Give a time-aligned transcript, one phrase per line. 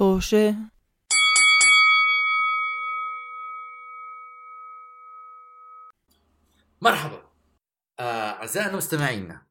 [0.00, 0.54] طوشة
[6.80, 7.22] مرحبا.
[7.98, 9.42] آه، أعزائنا مستمعينا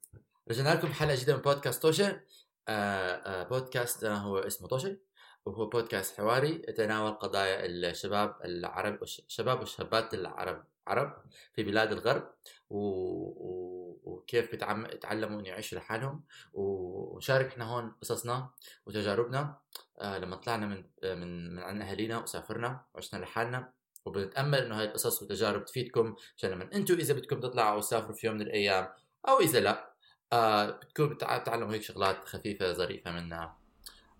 [0.51, 2.21] رجعنا لكم حلقة جديدة من بودكاست توشة.
[2.67, 4.97] آه، آه، بودكاست آه، هو اسمه توشة
[5.45, 11.23] وهو بودكاست حواري يتناول قضايا الشباب العرب الشباب والشابات العرب عرب
[11.53, 12.33] في بلاد الغرب
[12.69, 12.77] و...
[12.77, 13.79] و...
[14.03, 14.85] وكيف بيتعم...
[14.85, 18.49] يتعلموا ان يعيشوا لحالهم ونشارك إحنا هون قصصنا
[18.85, 19.39] وتجاربنا.
[19.39, 19.59] آه
[20.01, 23.71] لما طلعنا من من من عند أهالينا وسافرنا وعشنا لحالنا
[24.05, 28.35] وبنتأمل إنه هاي القصص والتجارب تفيدكم عشان لما أنتم إذا بدكم تطلعوا وتسافروا في يوم
[28.35, 28.87] من الأيام
[29.27, 29.93] أو إذا لا
[30.33, 33.53] آه بتكون بتعلموا هيك شغلات خفيفة ظريفة منا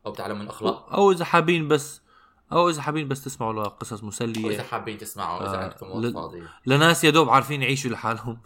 [0.05, 0.93] أو بتعلموا الأخلاق.
[0.93, 2.02] أو إذا حابين بس
[2.52, 4.45] أو إذا حابين بس تسمعوا لقصص مسلية.
[4.45, 6.43] واذا حابين تسمعوا إذا آه، عندكم وقت ل- فاضي.
[6.66, 8.41] لناس يا دوب عارفين يعيشوا لحالهم.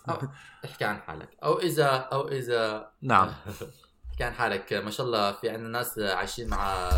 [0.66, 1.30] احكي عن حالك.
[1.44, 3.31] أو إذا أو إذا نعم.
[4.23, 6.90] عن حالك ما شاء الله في عندنا ناس عايشين مع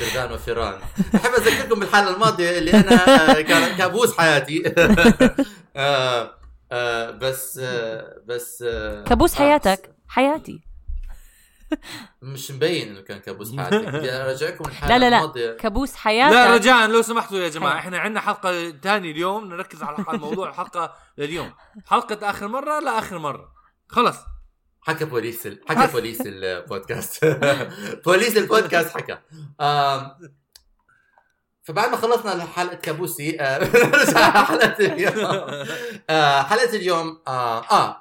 [0.00, 0.78] جردان وفيران.
[1.14, 4.62] بحب أذكركم بالحلقة الماضية اللي أنا آه، كان كابوس حياتي.
[5.76, 6.34] آه،
[6.72, 10.64] آه، بس آه، بس آه، كابوس حياتك؟ حياتي.
[12.22, 13.74] مش مبين إنه كان كابوس حياتك.
[13.88, 15.16] بدي أرجعكم الحلقة لا لا لا.
[15.16, 15.52] الماضية.
[15.52, 16.34] كابوس حياتك.
[16.34, 17.78] لا رجاء لو سمحتوا يا جماعة.
[17.78, 19.44] إحنا عندنا حلقة ثانية اليوم.
[19.48, 21.52] نركز على على موضوع الحلقة لليوم.
[21.86, 23.52] حلقة آخر مرة لاخر مرة.
[23.88, 24.16] خلص
[24.84, 25.60] حكى بوليس ال...
[25.68, 27.24] حكى بوليس البودكاست.
[28.04, 29.18] بوليس البودكاست حكى.
[29.60, 30.10] آم،
[31.62, 33.64] فبعد ما خلصنا حلقة كابوسي آه،
[34.44, 35.14] حلقة اليوم.
[36.10, 38.00] آه، حلقة اليوم آه, آه.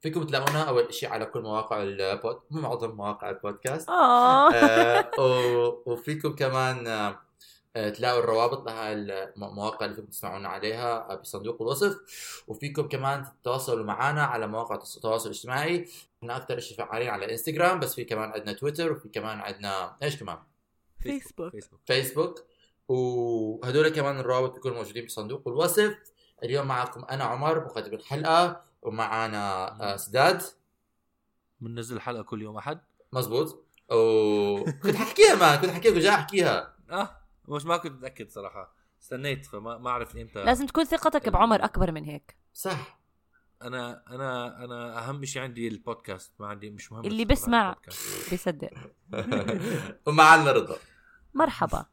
[0.00, 3.88] فيكم تلاقونا أول شيء على كل مواقع البود معظم مواقع البودكاست.
[3.88, 7.20] آه، و- وفيكم كمان آه، آه،
[7.74, 11.96] تلاقوا الروابط لها المواقع اللي فيكم تسمعونا عليها آه، بصندوق الوصف.
[12.48, 15.88] وفيكم كمان تتواصلوا معنا على مواقع التواصل الاجتماعي.
[16.18, 20.16] إحنا أكثر شيء فعالين على إنستغرام بس في كمان عندنا تويتر وفي كمان عندنا إيش
[20.16, 20.38] كمان؟
[21.00, 21.52] فيسبوك.
[21.52, 22.44] فيسبوك فيسبوك
[22.88, 25.96] وهدول كمان الروابط بيكونوا موجودين بصندوق الوصف.
[26.42, 30.42] اليوم معكم أنا عمر مقدم الحلقة ومعنا آه، سداد.
[31.60, 32.80] بننزل الحلقة كل يوم أحد.
[33.12, 36.74] مزبوط وكنت حكيها ما كنت حكيها كنت جاي أحكيها.
[36.90, 37.19] آه.
[37.50, 38.74] مش ما كنت متأكد صراحة.
[39.02, 40.44] استنيت فما ما أعرف إمتى.
[40.44, 42.36] لازم تكون ثقتك بعمر أكبر من هيك.
[42.54, 43.00] صح.
[43.62, 47.76] أنا أنا أنا أهم شيء عندي البودكاست ما عندي مش مهم اللي بس بسمع.
[48.30, 48.70] بيصدق.
[50.06, 50.76] ومعنا رضا
[51.34, 51.86] مرحبا.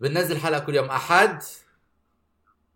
[0.00, 0.90] بننزل حلقة كل يوم.
[0.90, 1.42] أحد؟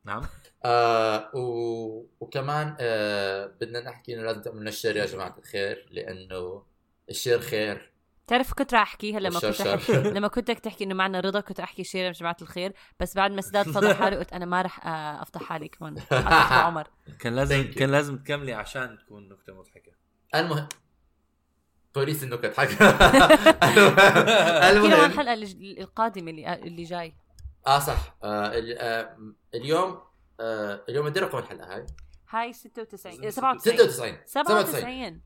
[0.04, 0.22] نعم.
[0.64, 2.06] آه و...
[2.20, 6.62] وكمان آه بدنا نحكي إنه لازم تعملوا ال share يا جماعة الخير لأنه
[7.10, 7.92] ال share خير.
[8.28, 9.92] تعرف كنت راح أحكيها لما كنت أحكي.
[10.16, 12.72] لما كنت بدك تحكي إنه معنا رضا كنت أحكي شيء يا جماعة الخير.
[13.00, 14.90] بس بعد ما سداد فضح حالي قلت أنا ما راح آه،
[15.22, 15.96] افضح حالي كمان.
[16.50, 16.88] عمر.
[17.20, 17.70] كان لازم.
[17.72, 19.92] كان لازم تكملي عشان تكون نكتة مضحكة.
[20.34, 20.68] المهم
[21.94, 22.64] بوليس النكت حق
[24.70, 25.04] المهم.
[25.04, 27.14] الحلقة اللي- القادمة اللي اللي جاي؟
[27.66, 28.16] آه صح.
[28.24, 29.16] آه ال- آه
[29.54, 30.00] اليوم
[30.40, 31.86] آه اليوم ادي رقم الحلقة هاي.
[32.30, 35.20] هاي 96 إيه، 97 96 97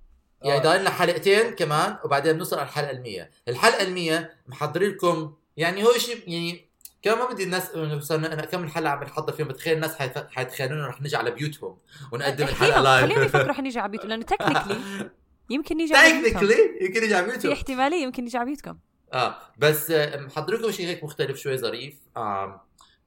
[0.44, 5.84] يعني ضايل لنا حلقتين كمان وبعدين بنوصل على الحلقة ال100 الحلقة ال100 محضرين لكم يعني
[5.84, 6.68] هو شيء يعني
[7.02, 7.70] كمان ما بدي الناس
[8.00, 11.78] صرنا أنا كم الحلقة عم بنحضر فيهم بتخيل الناس حيت- حيتخيلونا رح نجي على بيوتهم
[12.12, 15.10] ونقدم الحلقة live خليهم يفكروا حنيجي على بيوتهم لأنه technically
[15.50, 16.30] يمكن نيجي على بيوتهم.
[16.32, 17.52] technically يمكن نجي على في بيوتهم.
[17.52, 18.78] احتمالية يمكن نيجي على بيوتكم.
[19.12, 21.94] آه بس آه، محضر لكم شيء هيك مختلف شوي ظريف.
[22.16, 22.64] آه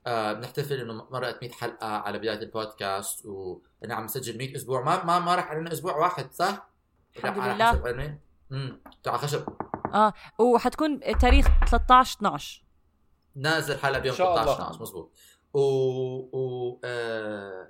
[0.07, 4.81] آه بنحتفل إنه مرقت 100 حلقة على بداية البودكاست وأنا عم نسجل 100 أسبوع.
[4.83, 6.69] ما ما ما راح علينا أسبوع واحد صح؟
[7.17, 7.65] الحمد على لله.
[7.71, 8.17] حسب علمي.
[8.51, 9.43] امم على خشب
[9.93, 12.63] آه وحتكون تاريخ 13 12
[13.35, 14.43] نازل حلقه بيوم إن شاء الله.
[14.43, 15.11] 13 12 مزبوط
[15.53, 17.67] و و آه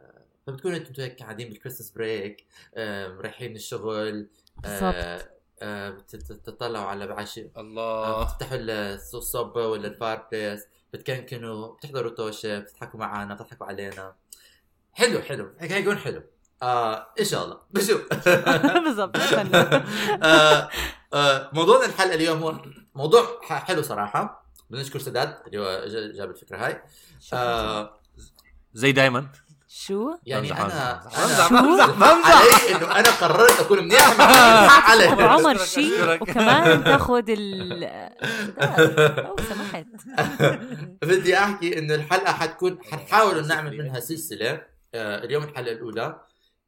[0.48, 2.46] فبتكونوا أنتم هيك قاعدين بالكريسماس بريك
[2.76, 5.26] آه رايحين الشغل بالضبط.
[5.62, 7.50] آه بت- بتطلعوا على بعشي.
[7.58, 8.24] الله.
[8.24, 8.58] بتفتحوا
[8.96, 14.16] الصبة ولا الفار بليس بتكنكنوا بتحضروا توشة بتضحكوا معنا بتضحكوا علينا.
[14.94, 15.54] حلو حلو.
[15.60, 16.24] هيك هيكون حلو.
[16.64, 17.58] آه إن شاء الله.
[17.74, 18.02] بشوف
[18.86, 19.18] بالضبط.
[20.24, 20.70] آه
[21.14, 22.56] آه موضوعنا الحلقة اليوم هو
[22.96, 24.46] موضوع حلو صراحة.
[24.70, 26.82] بنشكر سداد اللي هو جا- جاب الفكرة هاي.
[27.34, 28.00] آه
[28.74, 29.28] زي دايما.
[29.68, 32.76] شو؟ يعني أنا بمزح، بمزح، بمزح.
[32.76, 34.22] إنه أنا قررت أكون منيح
[34.90, 35.12] علي.
[35.12, 36.22] أبو عمر شيء.
[36.22, 37.80] وكمان تاخذ ال
[39.18, 39.86] لو سمحت.
[41.02, 44.62] بدي أحكي إنه الحلقة حتكون حنحاول نعمل منها سلسلة.
[44.94, 46.20] آه اليوم الحلقة الأولى.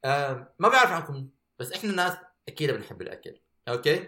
[0.07, 2.13] آه ما بعرف عنكم بس إحنا ناس
[2.47, 4.07] أكيد بنحب الأكل okay؟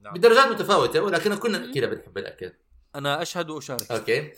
[0.00, 0.14] نعم.
[0.14, 2.52] بدرجات متفاوتة ولكن كلنا أكيد بنحب الأكل.
[2.94, 3.92] أنا أشهد وأشارك.
[3.92, 4.32] okay؟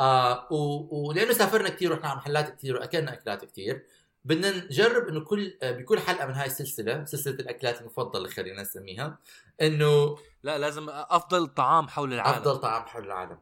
[0.00, 1.08] آه و...
[1.08, 3.86] ولأنه سافرنا كثير ورحنا على محلات كثير وأكلنا أكلات كثير
[4.24, 9.18] بدنا نجرب إنه كل آه، بكل حلقة من هاي السلسلة سلسلة الأكلات المفضلة خلينا نسميها
[9.62, 12.38] إنه لا لازم أفضل طعام حول العالم.
[12.38, 13.38] أفضل طعام حول العالم.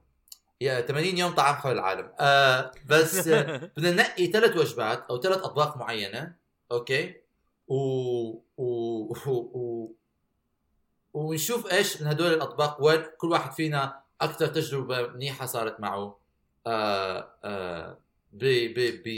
[0.61, 2.13] يا 80 يوم طعام حول العالم.
[2.21, 6.35] آه بس آه، بدنا ننقي ثلاث وجبات أو ثلاث أطباق معينة
[6.73, 7.15] أوكي؟
[7.69, 7.75] و
[8.57, 8.65] و
[9.27, 9.93] و, و...
[11.15, 16.19] ونشوف إيش من هدول الأطباق وين كل واحد فينا أكثر تجربة منيحة صارت معه
[16.67, 17.99] آه آه
[18.33, 19.09] ب ب ب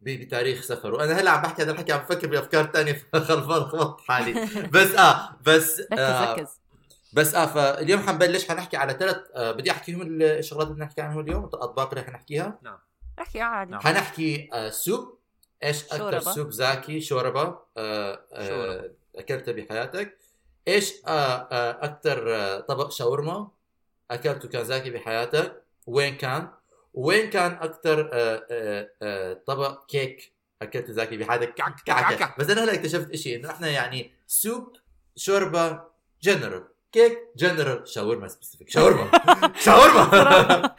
[0.00, 1.04] ب- بتاريخ سفره.
[1.04, 4.32] أنا هلأ عم بحكي هذا الحكي عم بفكر بأفكار ثانية فخلفت حالي.
[4.72, 6.48] بس آه بس ركز آه ركز.
[7.12, 11.20] بس آه فاليوم حنبلش حنحكي على ثلاث آه بدي احكيهم الشغلات اللي بدنا نحكي عنهم
[11.20, 12.58] اليوم الأطباق اللي حنحكيها.
[13.20, 13.80] احكي عادي نعم.
[13.80, 15.18] حنحكي آه سوب
[15.64, 16.32] إيش أكثر شوربة.
[16.32, 17.58] سوب زاكي؟ شوربة.
[17.76, 18.90] آه آه.
[19.16, 20.18] اكلته بحياتك.
[20.68, 23.48] إيش آه آه أكثر آه طبق شاورما
[24.10, 26.48] أكلته كان زاكي بحياتك؟ وين كان؟
[26.94, 32.34] وين كان أكثر آه آه آه طبق كيك اكلته زاكي بحياتك؟ كعك كعكه كعكة.
[32.38, 34.76] بس أنا هلا اكتشفت شيء إنه إحنا يعني soup
[35.16, 35.80] شوربة
[36.22, 36.64] general.
[36.92, 39.10] cake general شاورما specific شاورما.
[39.64, 40.74] شاورما.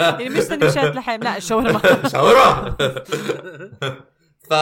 [0.20, 2.76] يعني مش سندويشات لحم لا الشاورما شاورما.
[4.48, 4.52] ف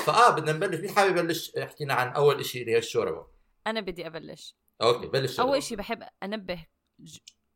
[0.00, 0.80] فاه بدنا نبلش.
[0.80, 3.26] مين حابب يبلش؟ يحكي لنا عن أول شيء اللي هي الشوربه
[3.66, 4.56] أنا بدي أبلش.
[4.82, 5.40] okay بلش.
[5.40, 6.66] أول شيء بحب أنبه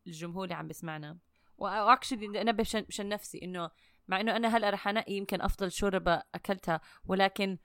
[0.06, 1.18] الجمهور اللي عم بسمعنا
[1.58, 3.70] و actually بدي أنبه شن, شن نفسي إنه
[4.08, 7.58] مع إنه أنا هلأ رح أنقي يمكن أفضل شوربة أكلتها ولكن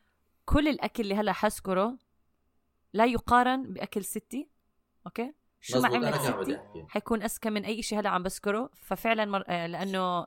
[0.46, 1.98] كل الأكل اللي هلأ حذكره
[2.94, 4.55] لا يقارن بأكل ستي.
[5.06, 6.60] okay؟ شو ما عملت ستي.
[6.88, 9.44] حيكون أزكى من أي شيء هلا عم بذكره ففعلا مر...
[9.48, 10.26] آه، لأنه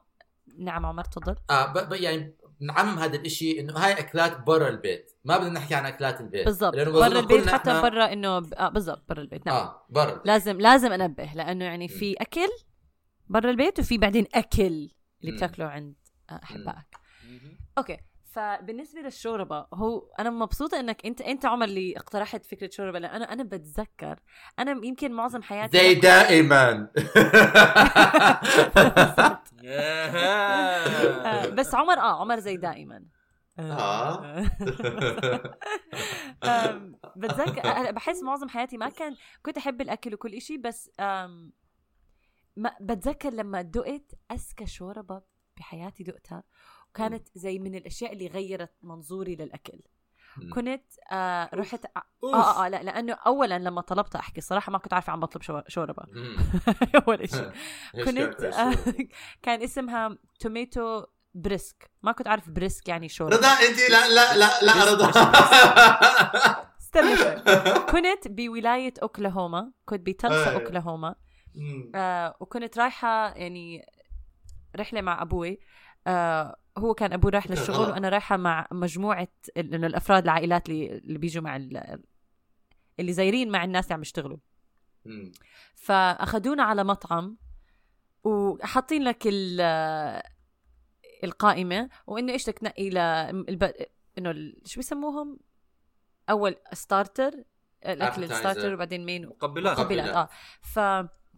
[0.59, 1.37] نعم عمر تفضل.
[1.51, 1.89] آه ب...
[1.89, 1.93] ب...
[1.93, 6.45] يعني نعمم هذا الإشي إنه هاي أكلات برا البيت ما بدنا نحكي عن أكلات البيت.
[6.45, 6.75] بالضبط.
[6.75, 8.55] برا البيت حتى إحنا- برا إنه ب...
[8.55, 9.57] آه بالضبط برا البيت نعم.
[9.57, 12.49] آه برا لازم لازم أنبه لأنه يعني في أكل
[13.27, 14.93] برا البيت وفي بعدين أكل اللي.
[15.37, 15.95] بتاكله عند
[16.31, 16.97] أحبائك.
[17.79, 17.99] أوكي.
[18.39, 23.33] فبالنسبة للشوربة هو أنا مبسوطة إنك أنت أنت عمر اللي اقترحت فكرة شوربة لأن أنا
[23.33, 24.19] أنا بتذكر
[24.59, 26.89] أنا يمكن معظم حياتي زي دائما.
[29.65, 33.05] آه، بس عمر آه عمر زي دائما.
[33.59, 34.45] آه.
[36.45, 40.91] آم، بتذكر بحس معظم حياتي ما كان كنت أحب الأكل وكل إشي بس
[42.57, 45.23] ما بتذكر لما دقت أزكى شوربة
[45.57, 46.43] بحياتي دقتها
[46.91, 49.81] وكانت زي من الأشياء اللي غيرت منظوري للأكل.
[50.55, 52.03] كنت آه رحت آه
[52.35, 55.61] آه, آه لا لأنه اولا لما طلبت أحكي صراحة ما كنت عارفة عم بطلب شو-
[55.69, 56.03] شوربة.
[57.09, 57.51] اول شيء.
[58.05, 58.75] كنت كان- آه
[59.43, 61.05] كان اسمها tomato
[61.35, 63.37] brisk ما كنت عارف brisk يعني شوربة.
[63.37, 65.11] رضا أنت لا لا لا لا رضا.
[66.81, 67.17] استنى.
[67.93, 69.73] كنت بولاية أوكلاهوما.
[69.85, 70.55] كنت بتلسا.
[70.55, 71.15] أوكلاهوما.
[71.95, 73.87] آه وكنت رايحة يعني
[74.77, 75.61] رحلة مع أبوي.
[76.07, 77.77] آه هو كان أبوي رايح للشغل.
[77.91, 82.03] وأنا رايحة مع مجموعة إنه الأفراد العائلات اللي اللي بيجوا مع ال-
[83.01, 84.39] اللي زايرين مع الناس اللي عم يشتغلوا.
[85.75, 87.37] فأخذونا على مطعم
[88.25, 90.23] وحاطين لك ال-
[91.25, 93.73] القائمة وإنه إيش بدك تنقي ل الب...
[94.19, 95.39] إنه شو بيسموهم
[96.31, 97.33] أول starter
[97.87, 98.25] الأكل.
[98.25, 100.29] ال starter وبعدين مين مقبلات مقبلات آه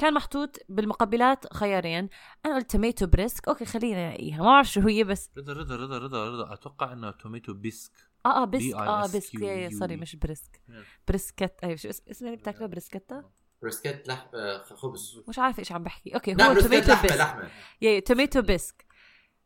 [0.00, 2.08] فكان محطوط بالمقبلات خيارين.
[2.46, 5.98] أنا قلت tomato brisk okay خلينا نلاقيها ما بعرف شو هي بس رضا رضا رضا
[5.98, 6.52] رضا رضا.
[6.52, 7.92] أتوقع إنه tomato bisque
[8.26, 9.06] آه آه bisque آه.
[9.12, 10.60] bisque يا- يا سوري مش brisk.
[11.08, 13.30] brisket اي شو اس- اسمه اللي بتاكله؟ بروسكيتا
[13.62, 15.22] brisket لحم آه، خبز.
[15.28, 16.14] مش عارفه إيش عم بحكي.
[16.14, 17.50] okay هو tomato لحمة bisque لحمة.
[17.80, 18.84] يا tomato bisque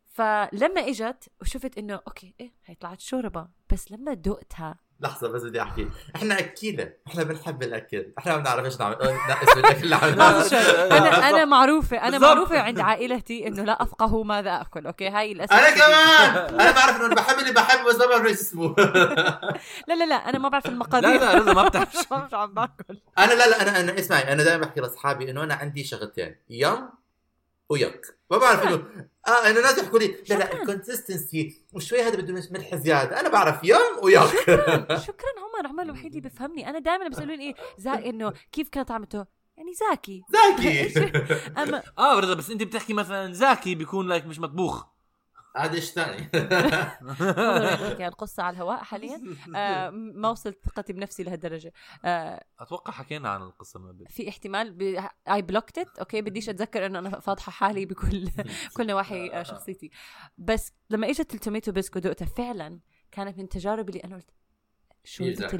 [0.04, 3.48] فلما إجت وشفت إنه okay إيه هي طلعت شوربة.
[3.72, 8.64] بس لما دقتها لحظة بس بدي أحكي، إحنا اكيلة، إحنا بنحب الأكل، إحنا ما بنعرف
[8.64, 11.44] إيش نعمل اسم الاكل اللي أنا أنا.
[11.44, 12.18] معروفة أنا.
[12.18, 15.58] معروفة عند عائلتي إنه لا أفقه ماذا أكل okay؟ هاي الأساس.
[15.58, 16.60] أنا كمان!
[16.60, 18.74] أنا بعرف إنه بحب اللي بحبه بس ما بعرف إيش اسمه.
[19.88, 21.10] لا لا لا أنا ما بعرف المقادير.
[21.10, 21.92] لا لا رضا ما بتعرف.
[22.30, 22.98] شو عم باكل.
[23.18, 26.36] أنا لا لا أنا أنا اسمعي أنا دائما بحكي لأصحابي إنه أنا عندي شغلتين.
[26.50, 26.88] yum
[27.70, 30.60] و yuck ما بعرف انه آه إنه ناس يحكوا لي لا لا شكراً.
[30.62, 33.20] ال consistency وشوي هذا بده ملح زيادة.
[33.20, 34.86] أنا بعرف yum و yuck شكرا.
[35.38, 39.24] عمر عمر الوحيد اللي بفهمني أنا دائما بيسألوني إيه زا إنه كيف كانت طعمته
[39.56, 40.22] يعني زاكي.
[40.28, 40.92] زاكي.
[41.62, 44.84] اما آه رضا بس أنت بتحكي مثلا زاكي بيكون like مش مطبوخ.
[45.62, 46.28] هذا إيش ثاني
[47.82, 49.20] بحكي القصة على الهواء حاليا؟
[49.56, 51.72] آه ما وصلت ثقتي بنفسي لهالدرجة.
[52.04, 56.86] آه أتوقع حكينا عن القصة من قبل في احتمال I blocked it okay بديش أتذكر
[56.86, 58.30] انه أنا فاضحة حالي بكل
[58.76, 59.90] كل نواحي آه، شخصيتي.
[60.38, 62.80] بس لما إجت ال tomato bisque و دقتها فعلا
[63.12, 64.30] كانت من تجارب اللي أنا قلت
[65.04, 65.56] شوربة زاكي.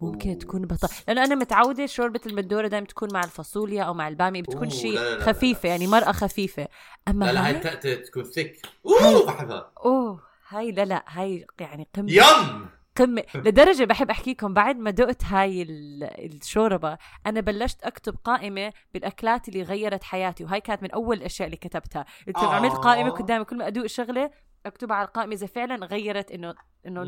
[0.00, 0.38] ممكن.
[0.38, 0.88] تكون بطل.
[1.08, 5.00] لأنه أنا متعودة شوربة البندورة دائما تكون مع الفاصوليا أو مع البامية بتكون شيء لا،
[5.00, 5.24] لا، لا، لا.
[5.24, 6.68] خفيفة يعني مرقة خفيفة.
[7.08, 7.54] أما لا لا هاي
[8.02, 12.12] تكون thick أوه بحبها أوه هاي لا لا هاي يعني قمة.
[12.12, 12.66] yum!
[12.96, 13.24] قمة.
[13.34, 19.62] لدرجة بحب أحكيكم بعد ما دقت هاي ال- الشوربة أنا بلشت أكتب قائمة بالأكلات اللي
[19.62, 22.04] غيرت حياتي وهاي كانت من أول الأشياء اللي كتبتها.
[22.26, 23.12] قلت لهم عملت قائمة آه.
[23.12, 24.30] قدامي كل ما أدوق شغلة
[24.66, 26.54] أكتبها على القائمة إذا فعلا غيرت انه
[26.86, 27.02] إنه.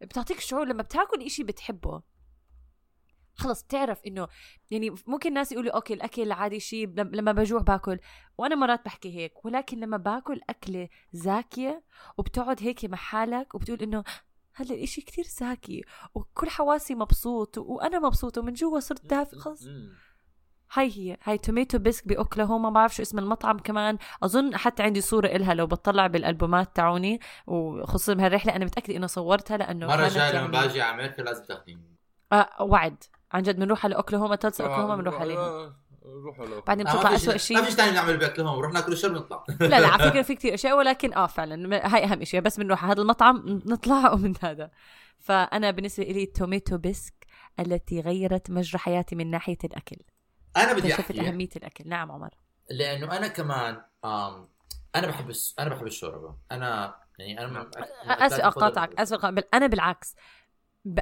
[0.00, 2.02] بتعطيك شعور لما بتاكل إشي بتحبه.
[3.34, 4.28] خلص بتعرف إنه
[4.70, 7.98] يعني ممكن الناس يقولوا أوكي الأكل عادي شيء لم- لما بجوع باكل.
[8.38, 11.84] وأنا مرات بحكي هيك ولكن لما باكل أكلة زاكية
[12.18, 14.04] وبتقعد هيك مع حالك وبتقول إنه
[14.54, 15.82] هلأ الاشي كتير زاكي
[16.14, 19.62] وكل حواسي مبسوط وأنا مبسوطة ومن جوا صرت دافي خلص.
[20.72, 23.98] هاي هي هاي tomato bisque بأوكلاهوما ما بعرف شو اسم المطعم كمان.
[24.22, 29.56] أظن حتى عندي صورة إلها لو بطلع بالألبومات تاعوني وخصوصا بهالرحلة أنا متأكدة إنه صورتها
[29.56, 31.96] لأنه مرة جاي لما يعني- باجي على أمريكا لازم تاخذيني
[32.32, 33.04] آه وعد.
[33.32, 35.38] عن جد بنروح على أوكلاهوما تلسا أوكلاهوما بنروح عليها.
[35.38, 35.76] آه،
[36.24, 38.92] روحوا بعدين آه، بتطلع أسوأ شيء- ما شيء في شيء ثاني نعمل باكلهم ونروح ناكل
[38.92, 41.86] الشرب ونطلع لا لا على فكرة في كثير أشياء ولكن آه فعلا.
[41.94, 44.70] هاي أهم شيء بس بنروح على هذا المطعم نطلع ومن هذا.
[45.18, 47.14] فأنا بالنسبة لي tomato bisque
[47.60, 49.96] التي غيرت مجرى حياتي من ناحية الأكل.
[50.56, 51.20] أنا بدي أحكي.
[51.20, 51.88] أهمية الأكل.
[51.88, 52.34] نعم عمر.
[52.70, 54.48] لأنه أنا كمان آم
[54.96, 55.54] أنا بحب الس...
[55.58, 56.36] أنا بحب الشوربة.
[56.52, 57.70] أنا يعني أنا.
[58.04, 60.14] أسف أقاطعك أسف أنا بالعكس.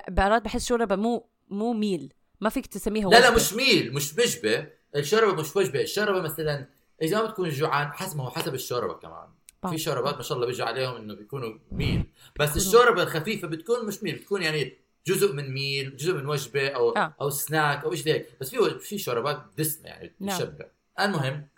[0.09, 2.13] برات بحس شوربه مو مو meal.
[2.41, 3.31] ما فيك تسميها لا لا.
[3.31, 5.81] مش meal مش وجبه الشوربة مش وجبة.
[5.81, 6.69] الشوربة مثلا
[7.03, 9.29] إذا ما بتكون جوعان حسب ما هو حسب الشوربة كمان.
[9.71, 12.13] في شوربات ما شاء الله بيجي عليهم إنه بيكونوا meal.
[12.41, 16.91] بس الشوربة الخفيفة بتكون مش meal بتكون يعني جزء من meal جزء من وجبة أو
[16.91, 17.15] آه.
[17.21, 20.39] أو سناك أو شيء هيك بس في في شوربات دسمة يعني نعم.
[20.39, 20.67] تشبع
[21.01, 21.49] المهم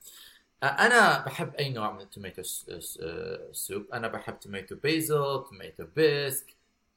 [0.63, 2.43] آه، أنا بحب أي نوع من ال tomato
[3.03, 6.47] آه، soup أنا بحب tomato basil tomato bisque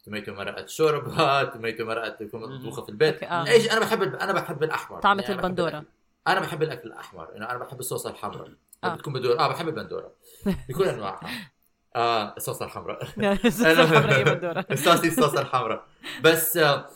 [0.06, 3.48] tomato مرقة شوربة tomato مرقة تكون مطبوخة في البيت آه.
[3.48, 5.70] إيش أنا بحب أنا بحب الأحمر طعمة يعني أنا بحب البندورة.
[5.70, 5.88] الأكل.
[6.28, 8.52] أنا بحب الأكل الأحمر يعني أنا بحب الصوص الحمراء
[8.84, 8.96] آه.
[8.96, 10.12] بتكون بندوره آه بحب البندورة
[10.70, 11.52] بكل أنواعها
[11.96, 13.04] آه الصوص الحمراء.
[13.46, 14.66] الصوص الحمراء هي بندورة.
[14.74, 15.88] استاذي الصوص الحمراء.
[16.24, 16.90] بس آه،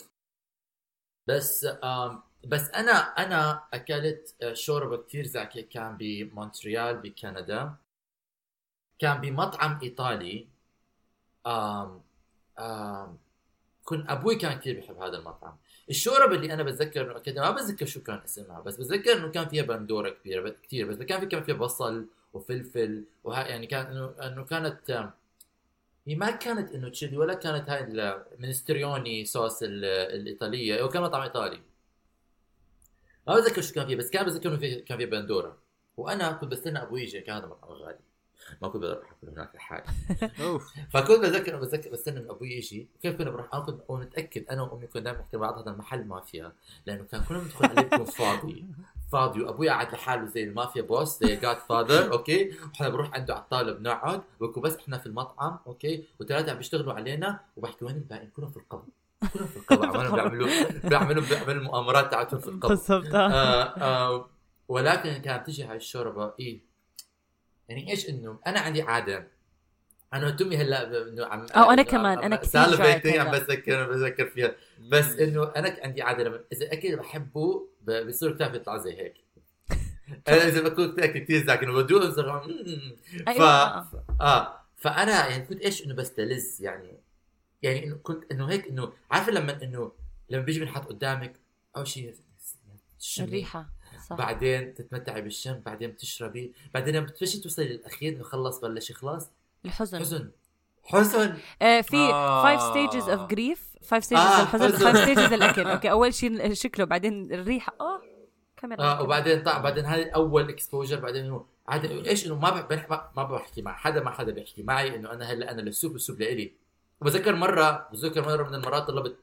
[1.28, 5.70] بس آم، بس أنا أنا أكلت آه، شوربة كثير زاكية.
[5.70, 7.74] كان بمونتريال بكندا.
[9.00, 10.48] كان بمطعم إيطالي.
[11.48, 12.02] آم
[12.60, 13.18] آم
[13.84, 15.58] كنت أبوي كان كثير بيحب هذا المطعم.
[15.90, 19.50] الشوربة اللي أنا بتذكر انه اكلتها ما بتذكر شو كان اسمها بس بتذكر إنه كان
[19.50, 20.88] فيها بندورة كبيرة كثير.
[20.90, 25.12] بس كان في كان فيها بصل وفلفل وها يعني كان إنه إنه كانت
[26.08, 30.82] هي ما كانت إنه تشيلي ولا كانت هاي المنستريوني صوص ال- الإيطالية.
[30.82, 31.62] هو كان مطعم إيطالي.
[33.28, 35.58] ما بتذكر شو كان فيه بس كان بتذكر إنه في كان فيه بندورة.
[35.98, 38.00] وأنا كنت بستنى أبوي يجي كان هذا مطعم غالي.
[38.62, 39.84] ما كنت بقدر أروح أكل هناك لحالي.
[40.94, 42.88] فكنت بتذكر بتذكر بستنى من أبوي يجي.
[43.02, 46.52] كيف كنا بنروح؟ أنا كنت متأكد أنا وأمي كنا دائما نحكي بعض هذا المحل مافيا
[46.86, 48.66] لأنه كان كل ما ندخل عليه بيكون فاضي.
[49.12, 53.72] فاضي وابوي قاعد لحاله زي المافيا boss زي Godfather okay وإحنا بنروح عنده على الطاولة
[53.74, 58.50] بنقعد بكون بس إحنا في المطعم okay وثلاثه عم بيشتغلوا علينا وبحكي وين الباقيين كلهم
[58.52, 58.84] في القبر.
[59.34, 59.86] كلهم في القبر.
[59.88, 60.48] عمالهم بيعملوا
[60.84, 62.68] بيعملوا بيعملوا المؤامرات تاعتهم في القبر.
[62.70, 63.16] بالضبط.
[63.16, 64.30] آه آه
[64.68, 66.60] ولكن كانت تجي هاي الشوربة إيه؟
[67.70, 69.28] يعني إيش إنه؟ أنا عندي عادة.
[70.14, 73.32] أنا وتمي هلأ إنه عم أنا إنه كمان، عم- كثير هيك عم.
[73.32, 74.56] بتذكر بتذكر فيها.
[74.90, 79.14] بس إنه أنا عندي عادة لما إذا الاكل بحبه ب- بصير كتاب يطلع زي هيك
[80.28, 82.96] أنا إذا بكون اكل كثير زاكي إنه بدوق بصير مم.
[83.26, 83.88] ف أيوة.
[84.22, 86.94] آه فأنا يعني كنت إيش إنه بستلذ يعني
[87.62, 89.92] يعني إنه كنت إنه هيك إنه عارفة لما إنه
[90.30, 91.34] لما بيجي بنحط قدامك
[91.78, 92.16] أول شيء.
[93.20, 93.70] الريحة
[94.10, 99.30] صح بعدين تتمتعي بالشم بعدين بتشربي بعدين لما بتفشي توصلي للأخير إنه خلص بلش يخلص
[99.66, 100.32] الحزن حزن
[100.84, 101.98] حزن آه في.
[102.44, 104.78] five stages of grief five stages آه، الحزن حزن.
[104.78, 105.68] five stages الأكل.
[105.68, 108.02] okay أول شيء شكله بعدين الريحه آه
[108.58, 112.90] كمان آه وبعدين طبعا بعدين هاي أول exposure بعدين انه عادي إيش إنه ما بح-
[112.90, 115.96] ما- ما بحكي مع حدا ما حدا بيحكي معي إنه أنا هلا أنا ال soup
[115.96, 116.52] ال soup لإلي.
[117.02, 119.16] وبذكر مرة بذكر مرة من المرات طلبت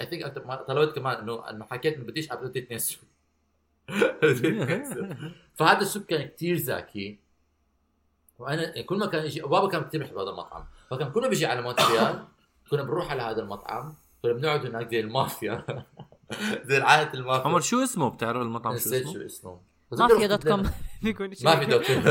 [0.00, 3.02] I think طلبت كمان إنه إنه حكيت إنه بديش ابدا اثنين soup
[5.54, 7.18] فهذا ال soup كان كتير زاكي
[8.38, 10.64] وأنا كل ما كان يجي بابا كان كثير بيحب هذا المطعم.
[10.90, 12.24] فكان كل ما بيجي على مونتريال.
[12.70, 15.64] كنا بنروح على هذا المطعم كنا بنقعد هناك زي المافيا.
[16.68, 17.46] زي عائله المافيا.
[17.46, 19.60] عمر شو اسمه؟ بتعرف المطعم شو نسيت اسمه؟ شو اسمه.
[19.98, 20.70] مافيا dot com.
[21.02, 21.44] بيكون شيء.
[21.44, 22.02] ما في dot com.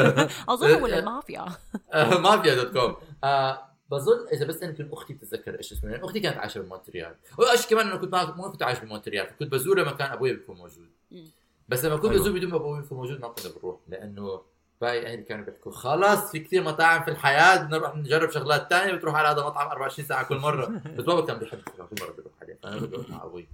[0.49, 1.45] أظن ولا المافيا؟
[1.93, 2.95] آه، مافيا dot com.
[3.23, 7.15] آه، بظن إذا بس أنا كنت أختي تتذكر إيش اسمه أختي كانت عايشة بمونتريال.
[7.37, 10.57] وايش كمان أنا كنت ما ما كنت عايش بمونتريال كنت بزور لما كان أبوي بيكون
[10.57, 10.89] موجود.
[11.69, 12.11] بس لما كنت.
[12.11, 14.41] بزور بدون ما أبوي يكون موجود ما كنا بنروح لأنه
[14.81, 15.71] باقي أهلي كانوا بيحكوا.
[15.71, 19.67] خلاص في كثير مطاعم في الحياة بدنا نروح نجرب شغلات ثانية بتروح على هذا المطعم
[19.67, 20.65] 24 ساعة كل مرة.
[20.97, 22.59] بس بابا كان بيحب كل مرة بيروح عليه.
[22.63, 23.47] فأنا كنت بروح مع أبوي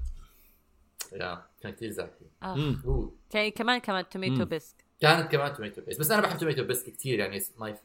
[1.13, 3.11] يا كان كثير زاكي آه.
[3.29, 4.45] كان كمان كمان tomato.
[4.45, 7.75] bisque كانت كمان tomato bisque بس أنا بحب tomato bisque كثير يعني my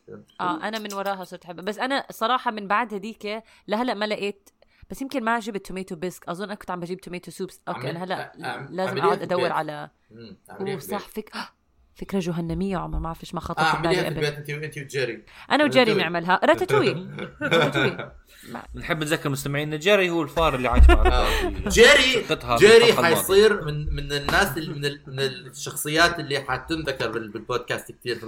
[0.41, 1.65] آه أنا من وراها صرت أحبها.
[1.65, 4.51] بس أنا صراحة من بعد هديك لهلا ما لقيت
[4.91, 8.05] بس يمكن ما جبت tomato bisque أظن أنا كنت عم بجيب tomato soups okay أنا
[8.05, 8.33] هلا
[8.71, 9.53] لازم أقعد أدور.
[9.53, 9.91] على
[10.51, 10.79] أوه.
[10.79, 11.33] صح فك...
[11.97, 14.51] فكرة جهنمية عمر ما بعرف ليش ما آه خطرت في بالي في قبل البيت أنت
[14.51, 15.95] انت وجيري أنا وجيري.
[15.95, 17.07] بنعملها راتاتوي
[17.43, 18.11] راتاتوي
[18.75, 21.53] نحب نذكر مستمعينا جيري هو الفار اللي عايش معنا آه.
[21.69, 22.25] جيري
[22.59, 22.93] جيري.
[22.93, 28.19] حيصير من من الناس اللي من ال- من الشخصيات اللي حتنذكر بال- بالبودكاست كثير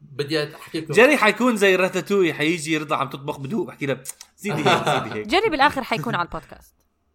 [0.00, 0.92] بدي أحكي لكم.
[0.92, 4.02] جيري حيكون زي راتاتوي حيجي رضا عم تطبخ بدوق بحكي لها
[4.36, 5.26] زيدي هيك زيدي هيك.
[5.26, 6.74] جيري بالآخر حيكون على البودكاست.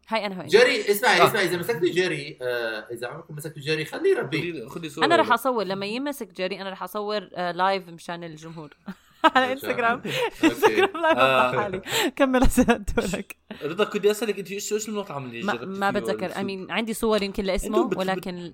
[0.10, 1.28] هاي أنا هو جيري اسمعي آه.
[1.28, 4.68] اسمعي إذا مسكتوا جيري آه إذا عمركم مسكتوا جيري خليه يربيه.
[4.68, 8.70] خدي صوره أنا رح أصور لما يمسك جيري أنا رح أصور آه، live مشان الجمهور.
[9.36, 10.02] على إنستغرام.
[10.44, 11.50] إنستغرام live آه.
[11.50, 11.82] افضح حالي
[12.16, 16.40] كمل هسه دورك رضا كنت أسألك أنت إيش إيش المطعم اللي ما, جربتي ما بتذكر.
[16.40, 18.54] امين عندي صور يمكن لاسمه ولكن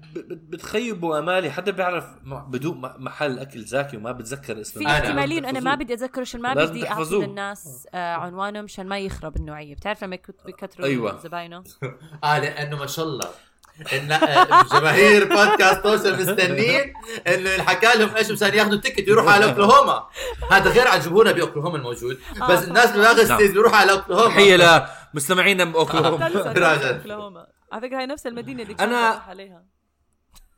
[0.49, 1.51] بتخيبوا أمالي.
[1.51, 4.83] حدا بيعرف م- محل أكل زاكي وما بتذكر اسمه.
[4.83, 4.97] في أنا.
[4.97, 7.15] احتمالين أنا ما بدي اتذكر عشان ما بدي اعطي.
[7.15, 9.75] للناس آه، عنوانه مشان ما يخرب النوعية.
[9.75, 11.19] بتعرف لما بيكتروا أيوة.
[11.19, 11.63] زباينه؟
[12.23, 13.27] آه لأنه ما شاء الله.
[13.93, 16.93] إن آه، جماهير بودكاست توصل مستنين
[17.27, 20.07] إنه ينحكى لهم إيش مشان ياخذوا ticket يروحوا على أوكلاهوما.
[20.51, 22.19] هذا غير عن جمهورنا بأوكلاهوما الموجود.
[22.41, 22.63] آه، بس.
[22.63, 23.37] الناس بباقي نعم.
[23.37, 24.27] states بيروحوا على أوكلاهوما.
[24.29, 26.25] تحية لمستمعينا باوكلاهوما
[27.71, 29.65] على فكرة هي نفس المدينة اللي رايح عليها.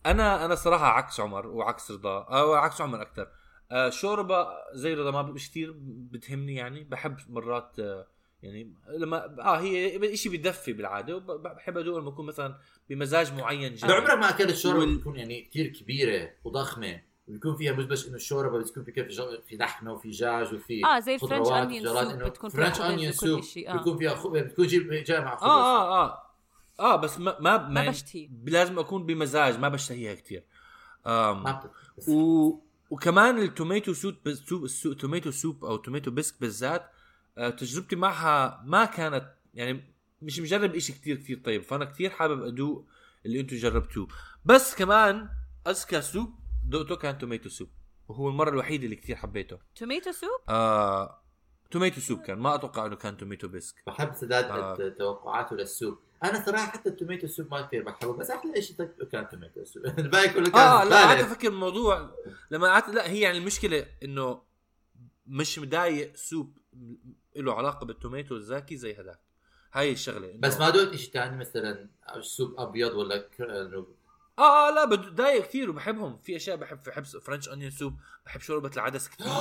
[0.05, 2.23] أنا أنا صراحة عكس عمر وعكس رضا.
[2.23, 3.27] أو عكس عمر أكثر.
[3.71, 5.73] آه شوربه زي رضا ما مش كثير
[6.11, 8.07] بتهمني يعني؟ بحب مرات آه
[8.43, 12.57] يعني لما آه هي شيء بدفي بالعادة وبحب ادوق لما اكون مثلا
[12.89, 13.93] بمزاج معين جدا.
[13.95, 18.15] عمرك ما اكلت شوربه وال- بتكون يعني كثير كبيرة وضخمة؟ وبيكون فيها مش بس إنه
[18.15, 19.07] الشوربة بتكون في كيف
[19.47, 22.99] في لحمة وفي دجاج وفي آه زي فرنش خضروات انيون وخضروات، سوب بتكون فيها فرنش
[23.01, 23.41] وكل سوب
[23.77, 25.43] بيكون فيها خبز بتكون جيب جاي مع خبز.
[25.43, 26.23] آه آه آه.
[26.79, 28.29] آه بس ما ما, ما بشتهي.
[28.45, 30.43] لازم أكون بمزاج ما بشتهيها كثير
[31.07, 32.53] آم ما بس- و...
[32.89, 34.93] وكمان ال tomato soup soup ال sou...
[34.93, 36.89] tomato soup أو tomato bisque بالذات
[37.57, 42.85] تجربتي معها ما كانت يعني مش مجرب إشي كتير كتير طيب فأنا كتير حابب أدوق
[43.25, 44.07] اللي أنتم جربتوه.
[44.45, 45.29] بس كمان
[45.67, 46.33] أزكى soup
[46.65, 47.69] دقته كان tomato soup
[48.07, 49.57] وهو المرة الوحيدة اللي كتير حبيته.
[49.75, 51.21] tomato soup؟ آه...
[51.71, 53.75] tomato soup كان ما أتوقع إنه كان tomato bisque.
[53.87, 54.89] بحب سداد آه.
[54.89, 55.97] توقعاته لل soup.
[56.23, 58.75] أنا صراحة حتى ال tomato soup ما كثير بحبه بس أحلى شيء
[59.11, 59.85] كان tomato soup.
[59.99, 61.21] الباقي كله كان آه لا قعدت.
[61.21, 62.15] أفكر الموضوع
[62.51, 64.41] لما قعدت لا هي يعني المشكلة إنه
[65.27, 66.57] مش مضايق soup
[67.45, 69.19] له علاقة بال tomato الزاكي زي هذاك
[69.73, 71.87] هاي الشغلة بس ما دقت شيء ثاني مثلا
[72.21, 73.27] soup أبيض ولا
[74.39, 77.93] آه آه لا بضايق كثير وبحبهم في أشياء بحب بحب French onion soup
[78.25, 79.27] بحب شوربة العدس كثير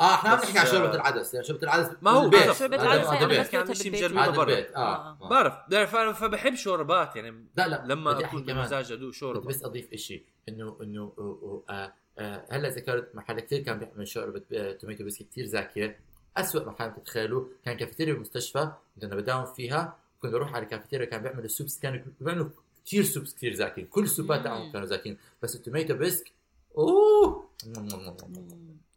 [0.00, 2.62] آه إحنا عم نحكي عن شوربة العدس يعني شوربة العدس ما هو بالبيت.
[2.62, 3.40] هذا- العدس هذا أنا.
[3.40, 4.42] بس كان شيء مجربه برا.
[4.42, 4.80] البيت آه
[5.22, 5.28] آه.
[5.28, 8.44] بعرف فبحب شوربات يعني لا لا لما بدي أكون.
[8.44, 11.12] بمزاج أدوق بدي شوربة بس أضيف شيء انه إنه
[11.70, 16.00] آه، آه، هلأ ذكرت محل كثير كان بيعمل شوربة آه، tomato بس كثير زاكية
[16.40, 19.96] اسوء محل تتخيلوا كان كافيتيريا بالمستشفى كنت أنا بداوم فيها.
[20.22, 22.48] كنت بروح على الكافيتيريا كان بيعملوا ال soups كانوا بيعملوا
[22.86, 23.86] كثير soups كثير زاكين.
[23.86, 24.44] كل السوبات.
[24.44, 25.18] تاعهم كانوا زاكين.
[25.42, 26.32] بس ال tomato bisque
[26.78, 27.48] أوه!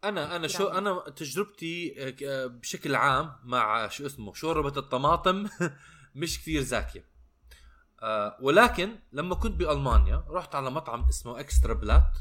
[0.04, 5.48] أنا أنا شو أنا تجربتي آه، آه، بشكل عام مع شو اسمه شوربة الطماطم
[6.14, 7.04] مش كثير زاكية.
[8.02, 12.18] آه، ولكن لما كنت بألمانيا رحت على مطعم اسمه اكسترا بلات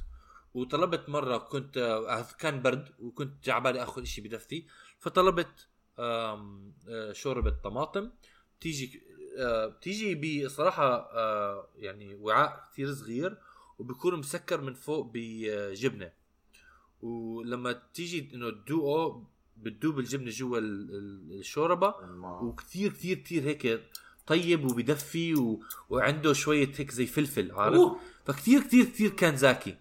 [0.54, 4.64] وطلبت مرة كنت آه، كان برد وكنت جعبالي آخذ شيء بدفي
[5.00, 5.68] فطلبت
[6.00, 8.10] آه، شوربة طماطم.
[8.60, 9.02] بتيجي
[9.38, 11.10] آه، بتيجي بصراحه
[11.76, 13.38] يعني وعاء كثير صغير
[13.80, 16.12] وبيكون مسكر من فوق بجبنة.
[17.02, 19.24] ولما تيجي إنه تدوقه
[19.58, 21.96] بتدوب الجبنة جوا ال- ال- الشوربة.
[22.44, 23.82] وكثير كثير كثير هيك
[24.28, 25.64] طيب وبدفي و...
[25.90, 28.00] وعنده شوية هيك زي فلفل عارف؟ أوه.
[28.26, 29.76] فكثير كثير كثير كان زاكي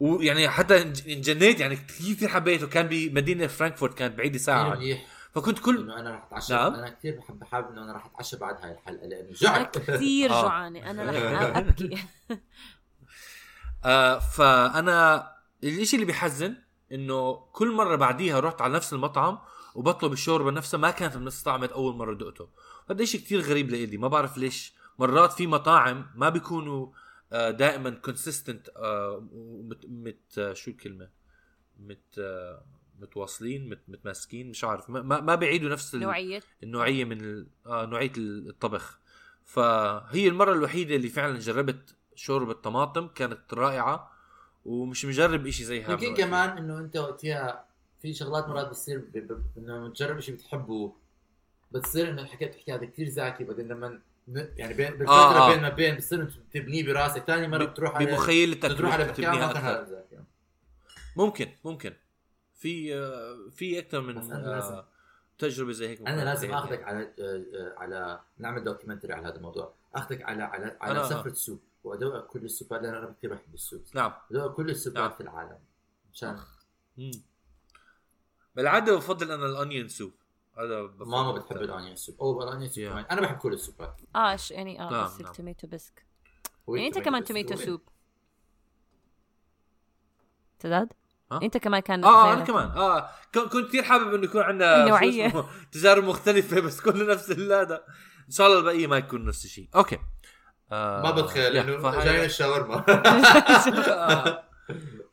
[0.00, 2.66] ويعني حتى انج- انجنيت يعني كثير كثير حبيته.
[2.66, 5.06] كان بمدينه فرانكفورت كانت بعيدة كثير ساعه منيح.
[5.34, 6.74] فكنت كل إنه أنا رح اتعشى نعم.
[6.74, 10.30] أنا كثير بحب حابب إنه أنا رح أتعشى بعد هاي الحلقة لأنه أنا جعت كثير
[10.34, 10.42] آه.
[10.42, 10.90] جوعانة.
[10.90, 11.98] أنا رح أبكي.
[13.84, 15.30] آه فأنا
[15.64, 16.56] الإشي اللي بيحزن
[16.92, 19.38] إنه كل مرة بعديها رحت على نفس المطعم
[19.74, 22.48] وبطلب الشوربة نفسها ما كانت نفس طعمة أول مرة دقته.
[22.90, 24.74] هذا إشي كتير غريب لإلي ما بعرف ليش.
[24.98, 26.86] مرات في مطاعم ما بيكونوا
[27.34, 28.70] دائما كونسيستنت
[29.64, 31.08] مت, مت آه، شو الكلمة؟
[31.80, 32.62] مت آه،
[33.00, 36.40] متواصلين مت متماسكين مش عارف ما, ما بيعيدوا نفس نوعية.
[36.62, 38.98] النوعية من ال- آه نوعية الطبخ.
[39.44, 44.10] فهي المرة الوحيدة اللي فعلا جربت شوربة طماطم كانت رائعة
[44.64, 46.14] ومش مجرب إشي زيها يمكن.
[46.14, 47.64] كمان إنه أنت وقتها
[48.02, 49.04] في شغلات مرات بتصير
[49.58, 50.92] إنه تجرب شيء بتحبه
[51.72, 55.52] بتصير إنه حكيت تحكي هذا كثير زاكي بعدين لما يعني بين بالفترة آه، آه.
[55.52, 59.46] بين ما بين بتصير تبنيه براسك ثاني مرة بتروح على بمخيلتك بتروح على بتبنيها مكان
[59.46, 59.64] ما كان.
[59.64, 60.04] هذا
[61.16, 61.94] ممكن ممكن
[62.54, 64.32] في آه، في أكثر من.
[64.32, 64.86] آه
[65.38, 66.52] تجربة زي هيك أنا لازم.
[66.54, 71.08] اخذك على آه، آه، على نعمل دوكيومنتري على هذا الموضوع اخذك على على على أنا-
[71.08, 74.75] سفره سوق وأدوق كل السوبات لأن أنا كثير بحب ال soup نعم أدوق كل ال
[74.75, 75.12] soup ات نعم.
[75.12, 75.58] في العالم
[76.12, 76.38] عشان
[76.96, 77.10] مم.
[78.56, 80.12] بالعادة بفضل أنا ال onion soup
[80.58, 81.56] هذا ماما بتحب.
[81.56, 83.12] ال onion soup أو ال onion soup Yeah.
[83.12, 84.00] أنا بحب كل ال soup ات.
[84.16, 85.30] آه يعني آه نعم، بس نعم.
[85.30, 86.06] ال tomato bisque
[86.68, 87.80] يعني أنت كمان tomato soup.
[90.64, 90.88] ها؟
[91.42, 92.48] أنت كمان كان آه أنا خيارك.
[92.48, 92.68] كمان.
[92.68, 97.84] آه ك- كنت كثير حابب إنه يكون عندنا اسمه، تجارب مختلفة بس كله نفس هذا
[98.26, 99.68] إن شاء الله البقيه ما يكون نفس الشيء.
[99.74, 99.98] okay.
[100.72, 102.84] آه ما بتخيل يا، إنه جاينا الشاورما.
[103.88, 104.44] آه.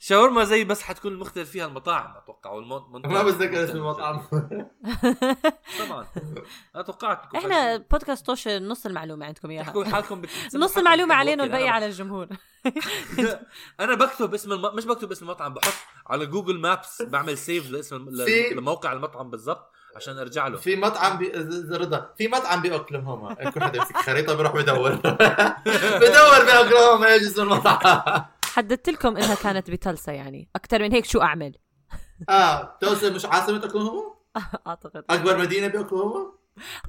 [0.04, 4.22] شاورما زي بس حتكون المختلف فيها المطاعم أتوقع والمنطقة ما بتذكر اسم المطعم.
[5.80, 6.08] طبعا.
[6.76, 10.22] أنا توقعت إحنا بودكاست توشة نص المعلومة عندكم اياها حالكم.
[10.56, 12.28] نص المعلومة علينا والباقي على الجمهور.
[13.80, 14.76] أنا بكتب اسم الم...
[14.76, 15.74] مش بكتب اسم المطعم بحط
[16.08, 20.58] على Google Maps بعمل save لاسم ل- في- لموقع المطعم بالضبط عشان أرجع له.
[20.58, 21.32] في مطعم بي...
[21.72, 28.26] رضا في مطعم باوكلاهوما كل حدا يمسك خريطة بيروح بدور بدور باوكلاهوما إيش اسم المطعم.
[28.54, 30.50] حددت لكم إنها كانت بتلسا يعني.
[30.56, 31.56] أكثر من هيك شو أعمل؟
[32.30, 34.14] آه توسا مش عاصمة اوكلاهوما
[34.68, 35.04] أعتقد.
[35.10, 36.32] أكبر مدينة باوكلاهوما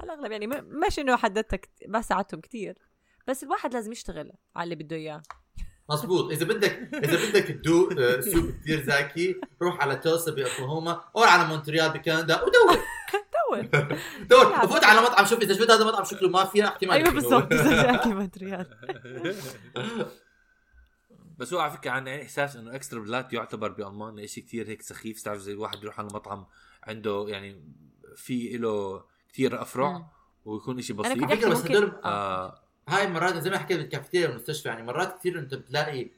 [0.01, 0.47] على الأغلب يعني
[0.87, 1.69] مش إنه حددتها كت...
[1.87, 2.77] ما ساعدتهم كثير
[3.27, 5.21] بس الواحد لازم يشتغل على اللي بده إياه.
[5.89, 11.23] مزبوط إذا بدك إذا بدك تدوق آه، soup كثير زاكي روح على توسا باوكلاهوما أو
[11.23, 12.41] على مونتريال بكندا.
[12.41, 12.79] ودور.
[13.49, 13.97] دور.
[14.29, 14.45] دور.
[14.65, 17.39] وفوت على مطعم شوف إذا شفت هذا المطعم شكله مافيا احتمال أيوه يكون هو.
[17.39, 17.53] بالضبط.
[17.53, 18.67] زاكي مونتريال.
[21.43, 25.39] بس هو على فكرة عندي إحساس إنه Extrablatt يعتبر بالمانيا شيء كثير هيك سخيف تعرف
[25.39, 26.45] زي الواحد يروح على مطعم
[26.83, 27.63] عنده يعني
[28.15, 29.03] في له
[29.33, 30.03] كثير أفرع مم.
[30.45, 34.27] ويكون شيء بسيط فكرة أحكي بس ممكن هدول- آه هاي مرات زي ما حكيت بالكافيتيريا
[34.27, 36.09] والمستشفى يعني مرات كثير أنت بتلاقي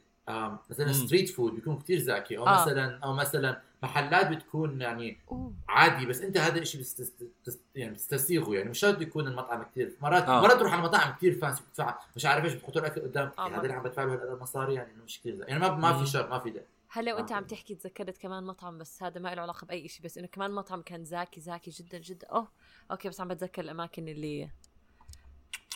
[0.70, 0.92] مثلا مم.
[0.92, 2.62] street food بيكون كثير زاكي أو آه.
[2.62, 5.52] مثلا أو مثلا محلات بتكون يعني أوه.
[5.68, 7.30] عادي بس أنت هذا الشيء بتست...
[7.74, 10.40] يعني بتستسيغه يعني مش شرط يكون المطعم كثير مرات آه.
[10.40, 13.54] مرات تروح على مطاعم كثير fancy بتدفع مش عارف إيش بتحطوا الأكل قدام آه، يعني
[13.54, 15.44] هذا اللي عم بدفع له هالقد مصاري يعني إنه مش كثير.
[15.48, 15.98] يعني ما ما.
[15.98, 17.36] في شر ما في ده هلا وأنت آه.
[17.36, 20.50] عم تحكي تذكرت كمان مطعم بس هذا ما له علاقة بأي شيء بس إنه كمان
[20.50, 22.48] مطعم كان زاكي زاكي جدا جدا أوه
[22.90, 24.50] okay بس عم بتذكر الأماكن اللي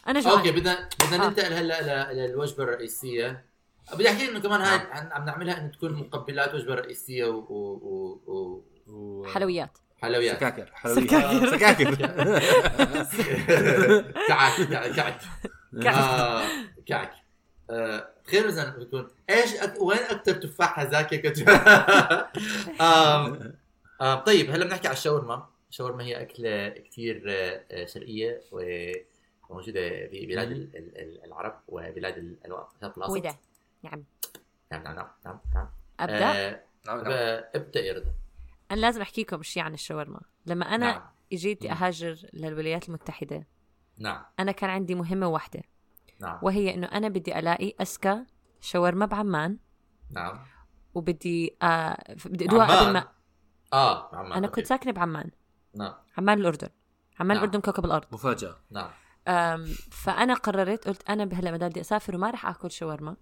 [0.07, 1.29] أنا جوعان okay بدنا بدنا آه.
[1.29, 3.50] ننتقل هلأ للوجبة الرئيسية
[3.95, 4.87] بدي أحكي إنه كمان هاي نعم.
[4.93, 7.39] عم عم نعملها إنه تكون مقبلات وجبه رئيسية و...
[7.39, 8.21] و...
[8.27, 8.65] و...
[8.93, 9.25] و...
[9.27, 9.79] حلويات.
[9.99, 10.71] وحلويات سكاكر.
[10.75, 11.51] حلويات سكاكر.
[11.57, 11.95] سكاكر.
[14.29, 14.95] كعك كعك
[15.83, 15.87] كعك.
[15.87, 16.43] آه،
[16.87, 17.13] كعك.
[17.71, 19.81] آه، تخيل مثلا بتكون إيش أك...
[19.83, 21.39] وين أكثر تفاحه زاكيه كنت
[24.27, 25.47] طيب هلا بنحكي على الشاورما.
[25.71, 32.37] الشاورما هي أكلة كثير آه، شرقية وموجودة في بلاد ال- ال- ال- العرب وبلاد ال-
[32.45, 33.27] الشرق الاوسط
[33.83, 34.05] نعم.
[34.73, 35.69] نعم نعم نعم نعم نعم.
[36.01, 37.43] أبدأ؟ آه، نعم، نعم.
[37.55, 38.13] ابدأ يا رضا.
[38.71, 40.21] أنا لازم احكي لكم شيء عن الشاورما.
[40.47, 41.03] لما أنا نعم.
[41.33, 41.67] إجيت.
[41.67, 43.47] أهاجر للولايات المتحدة
[43.99, 44.25] نعم.
[44.41, 45.63] أنا كان عندي مهمة واحدة.
[46.21, 46.39] نعم.
[46.43, 48.27] وهي إنه أنا بدي ألاقي اسكا
[48.61, 49.59] شاورما بعمان.
[50.11, 50.39] نعم.
[50.95, 52.93] وبدي آه بدي أدوها قبل عمان.
[52.93, 53.09] ما
[53.73, 55.31] آه نعم أنا كنت ساكنة بعمان.
[55.75, 55.95] نعم.
[56.19, 56.69] عمان الأردن.
[57.21, 57.45] عمان نعم.
[57.45, 58.07] الأردن كوكب الأرض.
[58.13, 58.57] مفاجأة.
[58.71, 58.91] نعم.
[59.29, 63.17] أم، فأنا قررت قلت أنا هلا ما دام بدي أسافر وما راح آكل شاورما.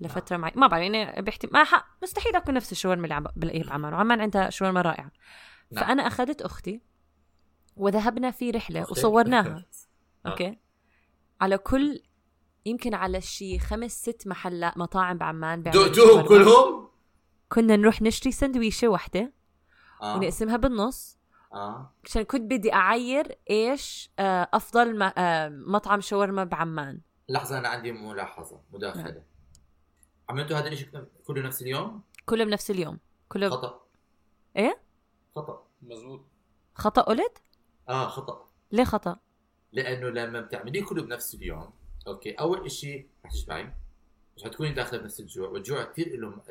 [0.00, 1.48] لفترة معي ما بعرف يعني بحتم...
[1.52, 1.96] ما ح...
[2.02, 5.10] مستحيل اكل نفس الشاورما اللي عم بلاقيها بعمان وعمان عندها شاورما رائعه
[5.70, 5.84] نعم.
[5.84, 6.80] فأنا أخذت أختي
[7.76, 9.56] وذهبنا في رحلة أختك؟ وصورناها
[10.26, 10.28] آه.
[10.28, 10.58] أوكي
[11.40, 12.02] على كل
[12.66, 16.26] يمكن على شي خمس ست محلات مطاعم بعمان دقتوهم.
[16.26, 16.88] كلهم؟
[17.48, 19.32] كنا نروح نشتري سندويشة واحدة
[20.02, 21.18] آه ونقسمها بالنص
[21.52, 27.92] آه عشان كنت بدي أعاير إيش آه، أفضل آه، مطعم شاورما بعمان لحظة أنا عندي
[27.92, 29.22] ملاحظة مداخلة نعم.
[30.30, 30.88] عملتوا هذا الشيء
[31.26, 32.98] كله نفس اليوم؟ كله بنفس اليوم.
[33.28, 33.86] كله خطأ.
[34.56, 34.80] إيه؟
[35.36, 35.66] خطأ.
[35.82, 36.20] مزبوط.
[36.74, 37.42] خطأ قلت؟
[37.88, 38.48] آه خطأ.
[38.72, 39.18] ليه خطأ؟
[39.72, 41.70] لأنه لما بتعمليه كله بنفس اليوم
[42.06, 43.72] أوكي أول شيء رح تشبعي
[44.36, 46.42] مش حتكوني داخلة بنفس الجوع والجوع كثير له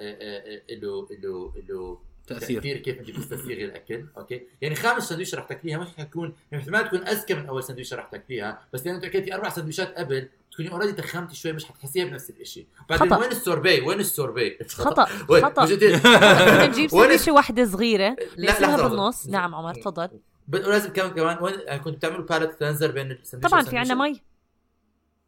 [0.70, 2.02] له له له
[2.34, 2.58] تأثير.
[2.58, 6.86] تأثير كيف انت بتستسيغي الأكل okay؟ يعني خامس سندويشه رح تاكليها مش حتكون يعني احتمال
[6.88, 10.72] تكون أزكى من أول سندويشة رح تاكليها بس لأنه أنت اكلتي أربع سندويشات قبل تكوني
[10.72, 13.18] already تخمتي شوي مش حتحسيها بنفس الشيء بعدين خطأ.
[13.22, 15.06] وين ال sorbet؟ وين ال sorbet؟ خطأ.
[15.06, 19.28] خطأ؟ وين- سندويشة واحدة صغيرة لحظة، بالنص.
[19.28, 20.10] نعم عمر تفضل.
[20.54, 24.22] ولازم كمان كمان وين يعني كنت بتعملوا palate cleanser بين السندويشة طبعا في عندنا مي.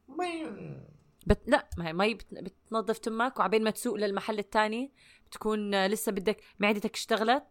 [0.10, 0.48] مي.
[1.28, 1.40] بت...
[1.48, 2.26] لا ما هي مي بت...
[2.32, 4.92] بتنظف تمك وعبين ما تسوق للمحل الثاني
[5.32, 7.44] بتكون آه، لسه بدك معدتك اشتغلت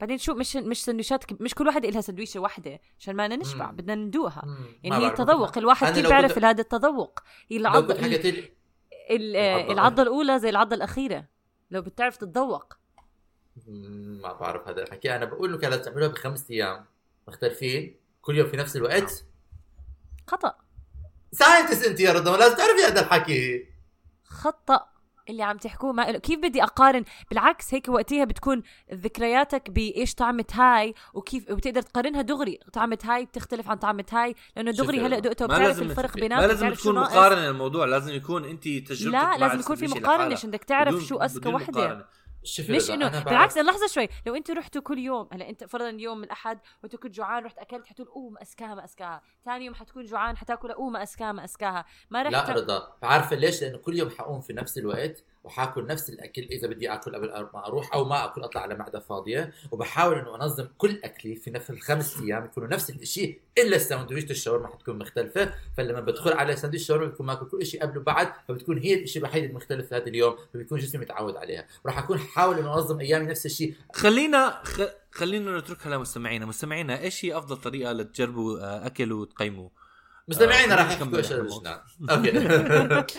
[0.00, 3.70] بعدين شو مش مش سندويشات مش كل واحد إلها سندويشة واحدة عشان ما نشبع.
[3.70, 4.42] بدنا ندوها.
[4.82, 5.10] يعني هي.
[5.10, 7.90] تذوق الواحد أنا كيف بيعرف كنت- هذا التذوق هي العض
[9.10, 9.72] ال- آه، العضة.
[9.72, 11.24] العضة الأولى زي العضة الأخيرة
[11.70, 12.74] لو بتعرف تتذوق
[13.66, 16.84] ما بعرف هذا الحكي أنا بقول كان لازم تعملوها بخمس أيام
[17.28, 19.24] مختلفين كل يوم في نفس الوقت
[20.26, 20.54] خطأ
[21.32, 23.66] scientist أنت يا رضا لازم تعرفي هذا الحكي
[24.24, 24.88] خطأ
[25.28, 28.62] اللي عم تحكوه ما إله كيف بدي أقارن بالعكس هيك وقتها بتكون
[28.94, 34.70] ذكرياتك بإيش طعمت هاي وكيف وبتقدر تقارنها دغري طعمت هاي بتختلف عن طعمت هاي لأنه
[34.70, 36.14] دغري هلأ ما وبتعرف الفرق.
[36.14, 36.94] بيناتهم ما لازم تكون.
[36.94, 40.32] مقارنة الموضوع لازم يكون انت تجربتك لا لازم يكون في مقارنة.
[40.32, 42.06] عشان بدك تعرف شو أزكى بدون وحدة.
[42.46, 44.08] شوفي مش إنه؟ بالعكس لحظة شوي.
[44.26, 47.86] لو أنتوا رحتوا كل يوم هلا أنت فرضا يوم الأحد وانت كنت جوعان رحت أكلت
[47.86, 49.22] حتقول أوه ما أزكاها ما أزكاها.
[49.44, 51.84] ثاني يوم حتكون جوعان حتاكل أوه ما أزكاها ما أزكاها.
[52.10, 55.24] ما رح لا رضا عارفه ليش؟ لأنه كل يوم حقوم في نفس الوقت.
[55.46, 59.00] وحاكل نفس الأكل إذا بدي آكل قبل ما أروح أو ما أكل أطلع على معدة
[59.00, 59.52] فاضية.
[59.70, 64.68] وبحاول إنه أنظم كل أكلي في نفس الخمس أيام يكونوا نفس الشيء إلا الساندويشة الشاورما
[64.68, 65.54] حتكون مختلفة.
[65.76, 69.44] فلما بدخل على ساندويش الشاورما بكون ماكل كل شيء قبل وبعد فبتكون هي الشيء الوحيد
[69.44, 70.36] المختلف هذا اليوم.
[70.54, 71.66] فبيكون جسمي متعود عليها.
[71.84, 74.82] وراح أكون حاول إنه أنظم أيامي نفس الشيء خلينا خ...
[75.12, 76.46] خلينا نتركها لمستمعينا.
[76.46, 79.68] مستمعينا إيش هي أفضل طريقة لتجربوا آه، أكل وتقيموا؟
[80.28, 81.82] مستمعينا آه، راح يحكوا نكمل إيش الموضوع.
[82.10, 83.18] الجنان okay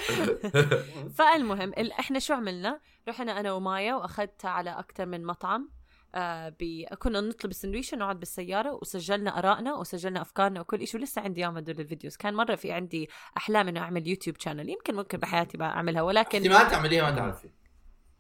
[1.15, 5.70] فالمهم ال- إحنا شو عملنا؟ رحنا أنا ومايا واخذتها على أكثر من مطعم
[6.15, 6.86] آه بي...
[7.00, 11.80] كنا نطلب السندويشه نقعد بالسيارة وسجلنا آرائنا وسجلنا أفكارنا وكل شيء ولسه عندي اياهم هدول
[11.80, 15.70] ال videos كان مرة في عندي أحلام إنه أعمل YouTube channel يمكن ممكن بحياتي بقى
[15.70, 17.50] أعملها ولكن احتمال تعمليها ما تعرفي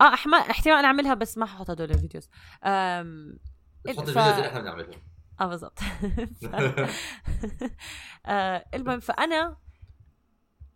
[0.01, 2.29] آه احتمال احتمال أعملها بس ما ححط هدول ال videos.
[2.63, 2.67] ف-
[3.87, 5.01] ال videos اللي إحنا بنعملهم.
[5.41, 5.79] آه بالضبط.
[8.25, 9.57] آه المهم فأنا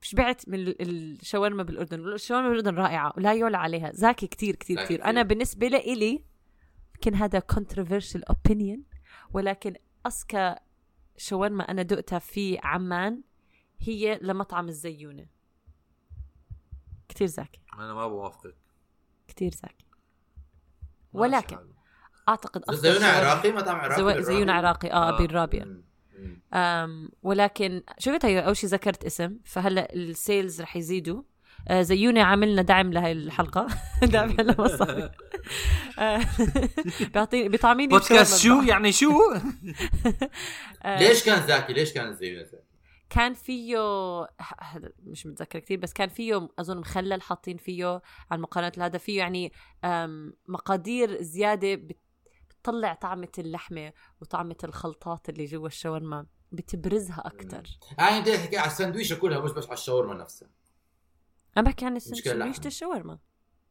[0.02, 2.14] شبعت من ال- الشاورما بالأردن.
[2.14, 3.92] الشاورما بالأردن رائعة ولا يعلى عليها.
[3.94, 5.06] زاكي كتير كتير كتير.
[5.06, 6.26] أنا بالنسبة لإلي
[6.96, 8.80] يمكن هذا controversial opinion
[9.34, 9.76] ولكن
[10.08, 10.56] أذكى
[11.18, 13.22] شاورما أنا دقتها في عمان
[13.80, 15.26] هي لمطعم الزيونة.
[17.10, 18.56] كتير زاكي أنا ما بوافقك.
[19.28, 19.86] كتير زاكي
[21.14, 21.58] ولكن.
[22.32, 25.12] أعتقد أفضل زيونا شاورما- عراقي مطعم عراقي؟ زيونة عراقي آه, آه.
[25.66, 25.84] مم.
[26.54, 31.22] أم ولكن شفت هي أول شيء ذكرت اسم فهلأ ال sales رح يزيدوا
[31.68, 33.68] آه زيونة عاملنا دعم لهي الحلقة
[34.14, 35.12] دعم لمصاري
[36.00, 36.22] آه،
[37.14, 38.62] بيعطيني بيطعميني بودكاست شو.
[38.62, 39.12] يعني شو
[40.84, 42.64] آه، ليش كان زاكي؟ ليش كان زيونا زاكي؟
[43.10, 43.78] كان فيه
[45.04, 49.52] مش متذكر كثير بس كان فيه أظن مخلل حاطين فيه عن مقارنة هذا فيه يعني
[50.48, 51.98] مقادير زيادة بت-
[52.62, 57.64] بتطلع طعمة اللحمة وطعمة الخلطات اللي جوا الشاورما بتبرزها أكتر.
[57.98, 60.50] يعني انت تحكي على السندويشه كلها مش بس على الشاورما نفسها.
[61.58, 62.68] أنا بحكي عن سندويشة.
[62.68, 63.20] الشاورما.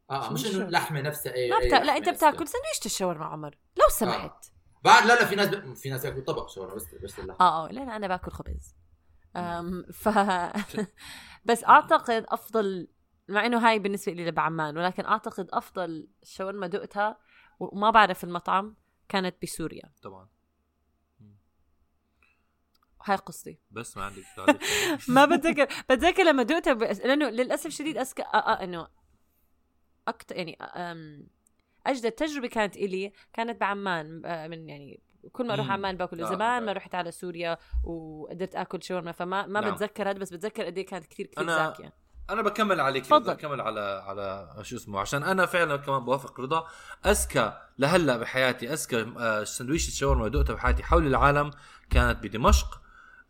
[0.09, 1.65] آه مش إنه اللحمة نفسها اي ما بتا...
[1.67, 2.09] لا لحمة أنت.
[2.09, 3.57] بتاكل سندويشة الشاورما عمر.
[3.77, 4.45] لو سمحت.
[4.83, 5.73] بعد لا لا في ناس ب...
[5.73, 7.41] في ناس ياكلوا طبق شاورما بس بس اللحمة.
[7.41, 8.75] آه آه لا لا أنا باكل خبز.
[9.35, 10.09] أم ف
[11.45, 12.87] بس أعتقد أفضل
[13.29, 17.17] مع إنه هاي بالنسبة لي بعمان ولكن أعتقد أفضل شاورما دقتها
[17.59, 18.75] وما بعرف المطعم.
[19.11, 20.27] كانت بسوريا طبعا
[23.03, 24.23] هاي قصتي بس ما عندك.
[25.15, 26.73] ما بتذكر بتذكر لما دقتها.
[26.73, 28.19] لأنه للأسف شديد أسك...
[28.19, 28.87] آه آه إنه
[30.07, 31.27] أكثر يعني أم...
[31.85, 34.99] أجدد تجربة كانت إلي كانت بعمان آه، من يعني
[35.31, 35.71] كل ما أروح.
[35.71, 36.73] عمان باكل آه، زمان ما آه.
[36.73, 39.73] رحت على سوريا وقدرت آكل شاورما فما ما نعم.
[39.75, 41.93] بتذكر هذا بس بتذكر قد إيه كانت كثير كثير زاكية
[42.31, 43.33] أنا بكمل عليك تفضل.
[43.33, 46.67] بكمل على على شو اسمه عشان أنا فعلا كمان بوافق رضا
[47.05, 51.51] اذكى لهلأ بحياتي اذكى آه، سندويشة شاورما دقتها بحياتي حول العالم
[51.89, 52.81] كانت بدمشق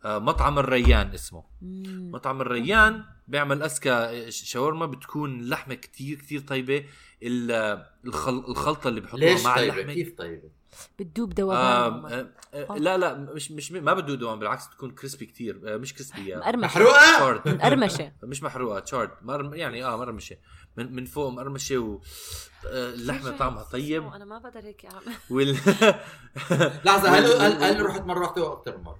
[0.04, 2.10] آه، مطعم الريان اسمه مم.
[2.12, 6.84] مطعم الريان بيعمل اذكى شاورما بتكون اللحمه كتير كتير طيبة
[7.22, 8.44] ال- الخل...
[8.48, 10.50] الخلطة اللي بحطوها مع طيبة؟ اللحمة كيف طيبة؟
[10.98, 15.26] بتدوب آه دوبان آه آه لا لا مش مش ما بده دوام بالعكس تكون كريسبي
[15.26, 15.60] كتير.
[15.74, 16.56] آه مش كريسبي مقرمشة.
[16.66, 18.12] محروقة؟ مقرمشة.
[18.22, 19.10] مش محروقة تشارد.
[19.52, 20.36] يعني آه مرمشه
[20.76, 21.98] من من فوق مرمشه و
[22.66, 24.06] آه، اللحمة طعمها طيب.
[24.06, 25.16] أنا ما بقدر هيك أعمل.
[25.30, 25.52] وال
[26.84, 28.98] لحظة هل هل, رحت مرة واحدة من مرة؟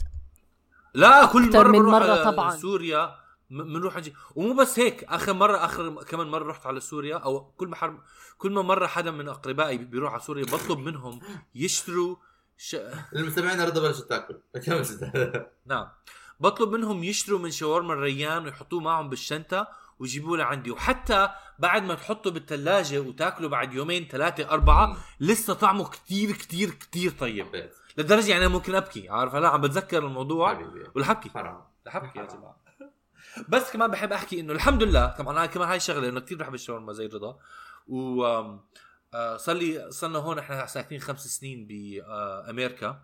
[0.95, 2.57] لا كل مرة من على طبعاً.
[2.57, 3.22] سوريا.
[3.53, 7.69] بنروح نجي ومو بس هيك آخر مرة آخر كمان مرة رحت على سوريا أو كل
[7.69, 7.99] ما حر...
[8.39, 11.21] كل ما مرة حدا من أقربائي بيروح على سوريا بطلب منهم
[11.55, 12.17] يشتروا
[12.57, 12.77] ش...
[13.17, 14.41] المستمعين رضا بلشت تاكل.
[15.67, 15.89] نعم.
[16.41, 20.71] بطلب منهم يشتروا من شاورما الريان ويحطوه معهم بالشنطة ويجيبوه لعندي.
[20.71, 27.11] وحتى بعد ما تحطه بالثلاجة وتاكله بعد يومين ثلاثة أربعة لسه طعمه كتير كتير كتير
[27.11, 27.71] طيب.
[27.97, 30.53] لدرجة يعني أنا ممكن أبكي عارف هلا عم بتذكر الموضوع
[31.11, 31.63] أبكي حرام.
[31.87, 32.62] رح أبكي يا جماعة.
[33.49, 36.55] بس كمان بحب أحكي إنه الحمد لله طبعا أنا كمان هاي الشغلة إنه كتير بحب
[36.55, 37.39] الشاورما زي رضا.
[37.87, 38.25] و
[39.15, 43.03] آه، صار لي صرنا هون إحنا ساكنين خمس سنين بامريكا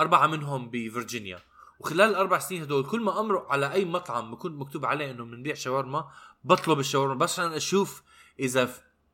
[0.00, 1.38] أربعة منهم بفرجينيا
[1.78, 5.54] وخلال الأربع سنين هدول كل ما أمرق على أي مطعم بكون مكتوب عليه إنه بنبيع
[5.54, 6.10] شاورما
[6.44, 8.02] بطلب الشاورما بس عشان أشوف
[8.40, 8.70] إذا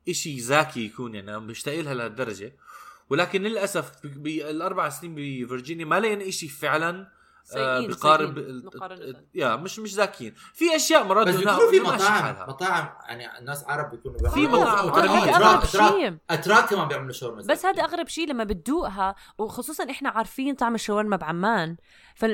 [0.09, 2.55] إشي زاكي يكون يعني أنا مشتاق لها لهالدرجة.
[3.09, 7.11] ولكن للأسف بالاربع سنين بفرجينيا ما لقينا شيء فعلا آه
[7.45, 8.39] سيئين بقارب
[8.97, 9.27] سيئين.
[9.33, 12.49] يا مش مش ذكيين في أشياء مرات بس بيكونوا في مطاعم.
[12.49, 17.83] مطاعم يعني الناس عرب بيكونوا في مطاعم شيء اتراك كمان بيعملوا شاورما بس هذا.
[17.83, 21.75] أغرب شيء لما بتدوقها وخصوصا إحنا عارفين طعم الشاورما بعمان
[22.15, 22.25] ف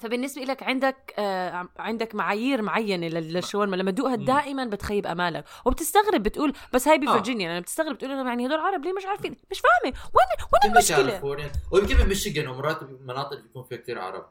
[0.00, 3.76] فبالنسبة لك عندك آه عندك معايير معينة لل- للشاورما.
[3.76, 4.16] لما تدوقها.
[4.16, 5.44] دائما بتخيب أمالك.
[5.64, 7.00] وبتستغرب بتقول بس هاي آه.
[7.00, 9.96] بفرجينيا يعني بتستغرب بتقول إنه يعني هدول عرب ليه مش عارفين؟ مش فاهمة.
[10.14, 11.24] وين وين المشكلة؟
[11.72, 14.26] ويمكن بمشيغن ومرات بمناطق بيكون فيها كثير عرب.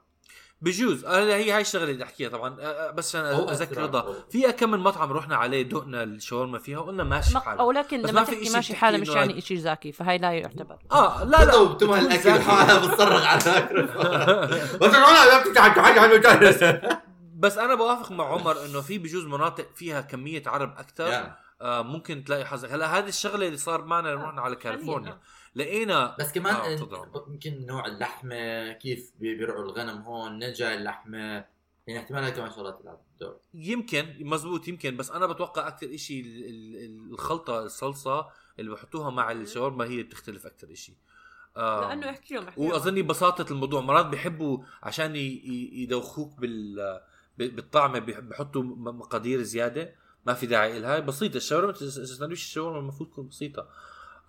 [0.65, 1.05] بجوز.
[1.05, 2.55] آه، هي هاي الشغلة اللي أحكيها طبعا.
[2.59, 3.81] آه، آه، بس عشان أذكر.
[3.81, 4.15] رضا.
[4.31, 8.01] في كم من مطعم رحنا عليه دقنا الشاورما فيها وقلنا ماشي مق- حال أو لكن
[8.01, 10.77] لما ما في تحكي ماشي حالة مش يعني شيء زاكي فهاي لا يعتبر.
[10.91, 11.51] آه لا لا.
[11.51, 12.41] تم بتكون الاكل.
[12.41, 13.39] حالها بتصرخ على
[14.81, 16.63] بس أنا بتحكي حاجة عنه جالس
[17.35, 21.31] بس أنا بوافق مع عمر إنه في بجوز مناطق فيها كمية عرب أكثر.
[21.61, 25.17] آه ممكن تلاقي حظك هلا هذه الشغلة اللي صار معنا لما رحنا على كاليفورنيا.
[25.55, 27.25] لقينا بس كمان آه،.
[27.27, 31.45] يمكن نوع اللحمة كيف بي- بيرعوا الغنم هون نجا اللحمة.
[31.87, 33.37] يعني احتمال كمان شغلات تلعب دور.
[33.53, 34.97] يمكن مزبوط يمكن.
[34.97, 36.23] بس أنا بتوقع أكثر شيء
[37.09, 38.27] الخلطة الصلصة
[38.59, 40.95] اللي بحطوها مع الشاورما هي بتختلف أكثر شيء
[41.57, 42.51] آه لأنه احكي لهم.
[42.57, 47.01] وأظني بساطة الموضوع مرات بيحبوا عشان ي- ي- يدوخوك بال
[47.37, 53.09] بالطعمه بيح- بحطوا م- مقادير زيادة ما في داعي لها بسيطة الشاورما سندويش الشاورما المفروض
[53.09, 53.67] تكون بسيطة.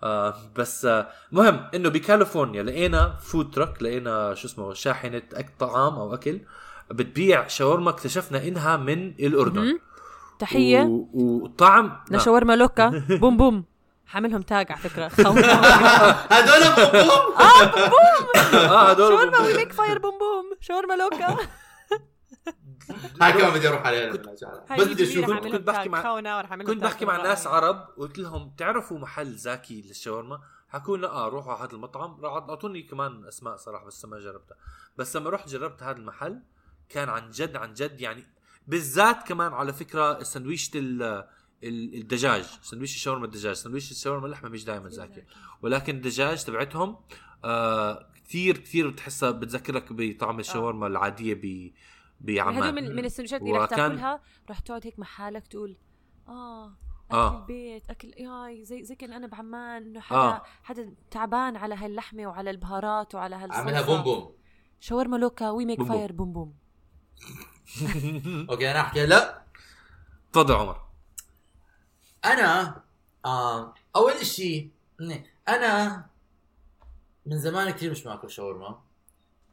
[0.03, 5.93] آه بس آه مهم إنه بكاليفورنيا لقينا food truck لقينا شو اسمه شاحنة أك طعام
[5.93, 6.39] أو أكل
[6.91, 9.79] بتبيع شاورما اكتشفنا إنها من الأردن.
[10.39, 10.81] تحية.
[10.81, 11.97] و- وطعم.
[12.11, 13.03] لشاورما لوكا.
[13.21, 13.63] boom boom.
[14.07, 15.05] عاملهم tag على فكرة.
[16.31, 17.33] هدول boom
[18.55, 20.57] آه هدول شاورما we make fire boom boom.
[20.61, 21.37] شاورما لوكا.
[23.21, 24.11] هاي كمان بدي أروح عليها
[24.79, 25.25] بس بدي أشوف.
[25.25, 25.89] كنت- بحكي.
[25.89, 26.01] مع-
[26.65, 27.23] كنت بحكي مع.
[27.23, 32.25] ناس عرب قلت لهم بتعرفوا محل زاكي للشاورما؟ حكوا لنا آه روحوا على هذا المطعم.
[32.25, 34.57] أعطوني كمان أسماء صراحة بس ما جربتها.
[34.97, 36.39] بس لما رحت جربت هذا المحل
[36.89, 38.23] كان عن جد عن جد يعني
[38.67, 40.21] بالذات كمان على فكرة
[41.63, 45.27] ال- الدجاج سندويش الشاورما الدجاج سندويش الشاورما اللحمة مش دائما زاكية.
[45.61, 46.97] ولكن الدجاج تبعتهم
[47.45, 51.71] آه كثير كثير بتحسها بتذكرك بطعم الشاورما العادية ب
[52.21, 55.77] بعمان هدول من من السندوتشات اللي رح وكان- تاكلها رح تقعد هيك مع حالك تقول
[56.27, 56.65] آه
[57.09, 57.41] أكل آه.
[57.41, 60.43] البيت اكل ياي زي زي كأن أنا بعمان إنه حدا آه.
[60.63, 63.59] حدا تعبان على هاللحمة وعلى البهارات وعلى هالصلصة.
[63.59, 64.31] عاملها boom boom.
[64.79, 65.83] شاورما لوكا we make.
[65.83, 66.33] fire boom.
[66.33, 66.53] boom
[68.49, 69.05] أوكي أنا أحكي.
[69.05, 69.41] لا.
[70.33, 70.81] تفضل عمر.
[72.25, 72.81] أنا
[73.25, 74.69] آه أول شيء
[75.47, 76.05] أنا
[77.25, 78.79] من زمان كثير مش باكل شاورما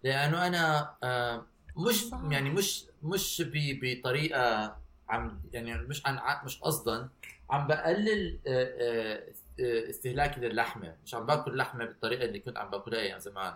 [0.05, 1.47] لأنه أنا آه
[1.77, 2.21] مش صح.
[2.31, 4.77] يعني مش مش بطريقة
[5.09, 7.09] عم يعني مش عن مش قصدا
[7.51, 9.23] عم بقلل آه، آه،
[9.61, 13.55] آه، استهلاكي للحمة مش عم باكل لحمة بالطريقة اللي كنت عم باكلها أيام زمان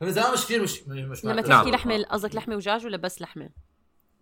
[0.00, 1.44] فمن زمان مش كثير مش مش لما نعم.
[1.44, 1.70] تحكي.
[1.70, 3.50] لحمة قصدك لحمة ودجاج ولا بس لحمة؟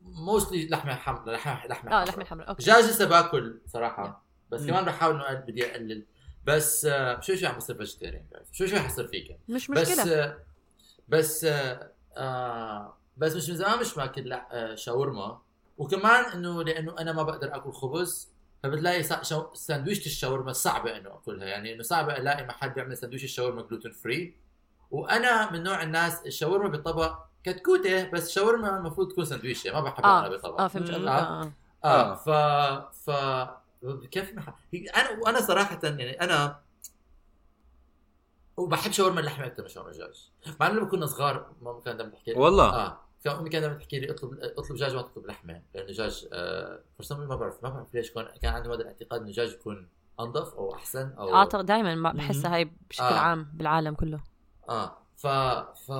[0.03, 2.05] mostly لحمة حمراء لحمة لحمه آه.
[2.05, 4.67] لحمة حمراء أوكي دجاج لسه باكل صراحة بس مم.
[4.67, 6.05] كمان بحاول إنه بدي أقلل
[6.45, 6.89] بس
[7.21, 10.39] شوي شوي عم بصير vegetarian شوي شوي حصير vegan مش بس مشكلة
[11.09, 15.39] بس آه، آه، بس مش من زمان مش باكل لح- آه، شاورما.
[15.79, 18.29] وكمان إنه لأنه أنا ما بقدر أكل خبز
[18.63, 19.03] فبتلاقي
[19.55, 21.47] ساندويشة الشاورما صعبة إنه أكلها.
[21.49, 24.35] يعني إنه صعبة ألاقي محل بيعمل ساندويش الشاورما gluten free
[24.91, 30.21] وأنا من نوع الناس الشاورما بطبق كتكوتة بس شاورما المفروض تكون ساندويشة ما بحبها آه
[30.21, 31.09] أنا بطبق آه فهمت آه.
[31.09, 31.53] آه.
[31.85, 32.15] آه آه.
[32.15, 32.31] ف
[33.11, 33.11] ف
[34.11, 34.53] كيف محل
[34.97, 36.61] أنا وأنا صراحة يعني أنا
[38.57, 42.13] وبحب شاورما اللحمة أكثر من شاورما الدجاج مع إنه لما كنا صغار ماما كانت دائما
[42.13, 42.65] تحكي لي والله.
[42.75, 43.01] آه.
[43.25, 47.37] كان أمي كانت تحكي لي اطلب اطلب دجاج ما تطلب لحمة لأنه الدجاج آه ما
[47.37, 49.89] بعرف ما بعرف ليش كان كان عندهم هذا الاعتقاد إنه الدجاج يكون
[50.21, 53.19] أنظف أو أحسن أو أعتقد دائما بحسها هاي بشكل آه.
[53.19, 54.21] عام بالعالم كله.
[54.69, 55.91] آه ف ف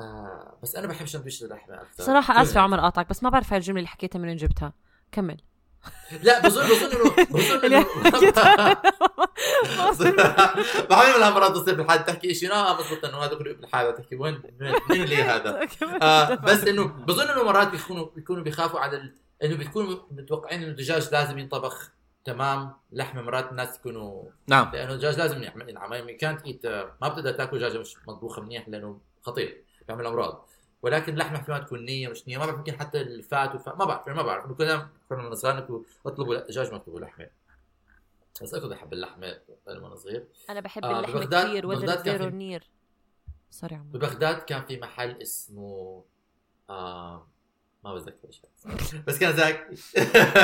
[0.00, 3.58] آه بس أنا بحب سندويش اللحمه أكثر صراحة آسفة عمر قاطعك بس ما بعرف هاي
[3.58, 4.72] الجملة اللي حكيتها من وين جبتها.
[5.12, 5.40] كمل.
[6.22, 7.86] لا بظن بظن انه بظن انه.
[10.90, 14.42] بحاول لها مرات تصير بالحال تحكي شيء آه مضبوط إنه هذا كله بالحال تحكي وين
[14.60, 15.68] وين مين اللي هذا؟
[16.02, 19.14] آه بس انه بظن إنه مرات بيكونوا بيكونوا بيخافوا على ال...
[19.44, 21.90] إنه بيكونوا متوقعين إنه الدجاج لازم ينطبخ.
[22.24, 22.72] تمام.
[22.92, 24.70] لحمه مرات الناس يكونوا نعم.
[24.72, 26.10] لأنه الدجاج لازم ينعمل.
[26.12, 26.66] كانت ايت
[27.02, 29.64] ما بتقدر تاكل دجاجة مش مطبوخة منيح لأنه خطير.
[29.88, 30.48] بيعمل أمراض.
[30.82, 32.38] ولكن اللحمه احتمال تكون نيه مش نية.
[32.38, 34.52] ما بعرف يمكن حتى الفات والفات ما بعرف ما بعرف.
[34.52, 37.28] كنا كنا من صغار أطلبوا دجاج ما اطلبوا لحمة.
[38.42, 40.26] بس كنت أحب اللحمة لما صغير.
[40.50, 41.30] أنا بحب آه، اللحمة كثير
[42.02, 42.70] كان زيرو في- نير.
[43.50, 46.04] سوري عمر ببغداد كان في محل اسمه
[46.70, 47.26] آه
[47.84, 48.42] ما بتذكر إيش.
[49.06, 49.76] بس كان زاكي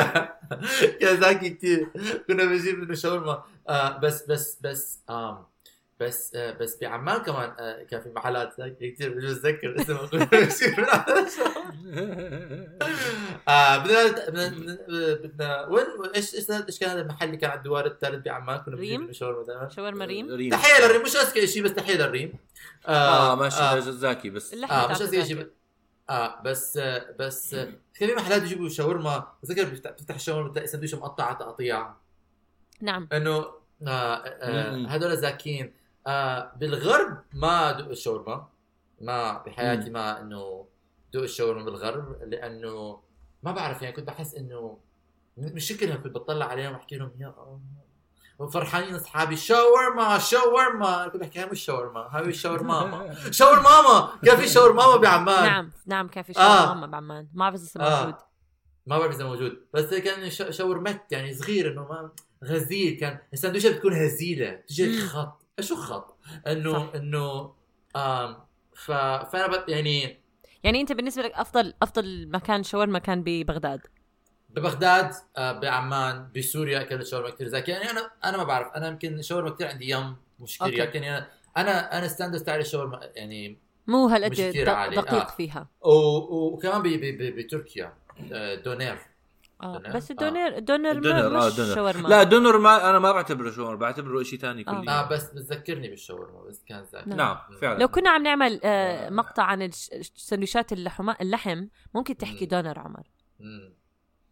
[1.00, 1.88] كان زاكي كثير
[2.28, 5.44] كنا بنجيب منه شاورما آه بس بس بس آم
[6.00, 10.08] بس آه، بس بعمان كمان آه، كان في محلات كثير بجوز اتذكر اسمه
[13.48, 14.48] آه بدنا بدنا
[15.14, 15.84] بدنا وين
[16.16, 19.14] إيش إيش إيش كان هذا المحل اللي كان على الدوار الثالث بعمان كنا ريم؟ بنجيب
[19.14, 20.50] شاورما شاورما ريم؟ ريم.
[20.50, 22.32] تحية للريم مش أذكى شيء بس تحية للريم.
[22.86, 24.54] آه ماشي آه, زاكي بس.
[24.54, 25.24] آه مش أذكى.
[25.24, 25.46] شيء
[26.10, 29.32] آه بس آه بس آه كان في محلات يجيبوا شاورما.
[29.42, 31.94] بتذكر بتفتح الشاورما بتلاقي سندويشه مقطعه تقطيع.
[32.80, 33.08] نعم.
[33.12, 33.32] إنه
[33.86, 34.86] آه آه.
[34.86, 35.72] هذول زاكين
[36.06, 38.48] آه بالغرب ما دوق الشاورما
[39.00, 39.90] ما بحياتي.
[39.90, 40.66] ما إنه
[41.12, 43.00] دوق الشاورما بالغرب لأنه
[43.42, 44.78] ما بعرف يعني كنت بحس إنه
[45.36, 47.34] م- مش شكلها كنت بطلع عليهم وأحكي لهم يا
[48.38, 51.08] وفرحانين أصحابي شاورما شاورما.
[51.08, 53.14] كنت بحكي هاي مش شاورما هاي مش شاورماما.
[53.30, 56.64] شاورماما كان في شاورماما بعمان؟ نعم نعم كان في آه.
[56.66, 58.00] شاورما بعمان؟ ما بعرف إذا آه.
[58.04, 58.14] موجود.
[58.86, 59.66] ما بعرف إذا موجود.
[59.74, 62.10] بس كان ش- شاورمت يعني صغير إنه ما
[62.44, 63.18] غزير كان.
[63.32, 65.00] السندويشه بتكون هزيله بتجي.
[65.00, 65.45] خط.
[65.60, 66.90] شو خط إنه.
[66.94, 67.52] إنه
[68.74, 68.90] ف...
[68.92, 69.68] فأنا بت...
[69.68, 70.20] يعني
[70.64, 73.80] يعني أنت بالنسبة لك أفضل أفضل مكان شاورما كان ببغداد
[74.50, 79.22] ببغداد آه، بعمان بسوريا اكلت شاورما كثير زاكي يعني أنا أنا ما بعرف أنا يمكن
[79.22, 80.98] شاورما كثير عندي yum مش كثير أوكي.
[80.98, 81.26] يعني
[81.56, 84.96] أنا أنا standard تاعي الشاورما يعني مو هالقد مش كتير دق- عالي.
[84.96, 85.36] دقيق آه.
[85.36, 85.68] فيها.
[85.80, 86.82] و- وكمان.
[87.36, 87.92] بتركيا
[88.32, 88.98] آه، دونير
[89.62, 89.78] آه.
[89.78, 93.12] دونر؟ بس الدونير الدونر الدونر ما آه مش دونر شاورما لا دونر ما أنا ما
[93.12, 94.80] بعتبره شاورما بعتبره شيء ثاني آه.
[94.80, 97.18] كليا آه بس بتذكرني بالشاورما بس كان زاكي نعم.
[97.18, 99.10] نعم فعلا لو كنا عم نعمل آه آه.
[99.10, 102.48] مقطع عن الش- سندويشات اللحم اللحم ممكن تحكي مم.
[102.48, 103.02] دونر عمر
[103.40, 103.74] مم.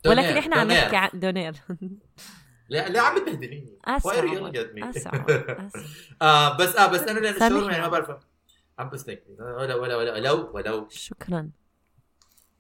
[0.07, 0.83] ولكن دونير، إحنا عم دونير.
[0.85, 1.55] نحكي عن دونير
[2.69, 4.53] لا لا عم بتبهدليني اسف Why are you عمر.
[4.53, 4.87] yelling at me?
[4.97, 5.15] اسف
[6.23, 7.35] آه بس آه بس أنا لأن.
[7.35, 8.11] الشاورما يعني ما بعرف
[8.79, 11.51] عم بسلك ولا ولا ولا ولو ولو شكرا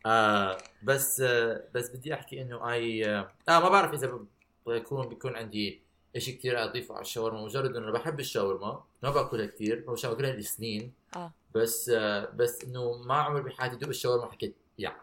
[0.06, 4.18] آه بس آه بس بدي أحكي إنه اي آه, آه ما بعرف إذا
[4.66, 5.82] بكون بيكون عندي
[6.18, 10.42] شيء كثير أضيفه على الشاورما مجرد إنه بحب الشاورما ما بأكلها كثير مش باكلها لي
[10.42, 10.92] سنين.
[11.16, 11.32] آه.
[11.54, 14.96] بس آه بس إنه ما عمري بحياتي دوق الشاورما حكيت يا.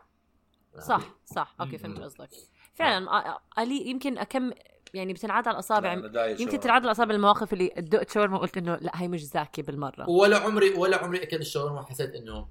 [0.80, 1.78] صح صح أوكي.
[1.78, 2.30] فهمت قصدك.
[2.76, 4.52] فعلا آه، آه، قليل يمكن اكم
[4.94, 6.60] يعني بتنعاد على الأصابع يمكن.
[6.60, 10.38] تنعاد على الأصابع المواقف اللي دقت شاورما وقلت إنه لا هي مش زاكيه بالمرة ولا
[10.38, 12.48] عمري ولا عمري اكلت الشاورما وحسيت إنه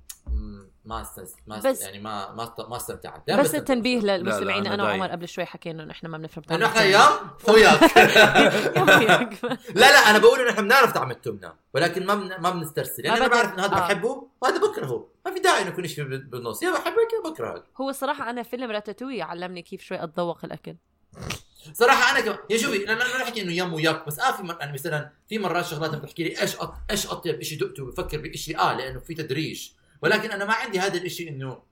[0.85, 4.01] ما استمتع ما بس- بس يعني ما ما ما استمتعت بس بستمتع التنبيه.
[4.01, 5.09] للمستمعين أنا أنا وعمر.
[5.11, 6.93] قبل شوي حكينا إنه إحنا ما بنفهم طعم إحنا التمر.
[6.93, 9.45] يام وياك.
[9.75, 12.41] لا لا أنا بقول إنه إحنا بنعرف طعم التمنه ولكن ما بن...
[12.41, 13.81] ما بنسترسل يعني أنا بعرف إنه هذا آه.
[13.81, 17.65] بحبه وهذا بكرهه ما في داعي إنه يكون شيء بال- بالنص يا بحبك يا بكرهك
[17.81, 20.75] هو الصراحة أنا فيلم راتاتوي علمني كيف شوي أتذوق الأكل
[21.75, 24.37] صراحة أنا كمان يا شوفي لا لا لا نحكي إنه yum و yuck بس آه
[24.37, 24.57] في مر...
[24.61, 26.75] يعني مثلا في مرات شغلات بتحكي لي إيش أط...
[26.91, 29.71] إيش أطيب شيء دقته بفكر بشيء آه لأنه في تدريج.
[30.03, 31.63] ولكن أنا ما عندي هذا الشيء إنه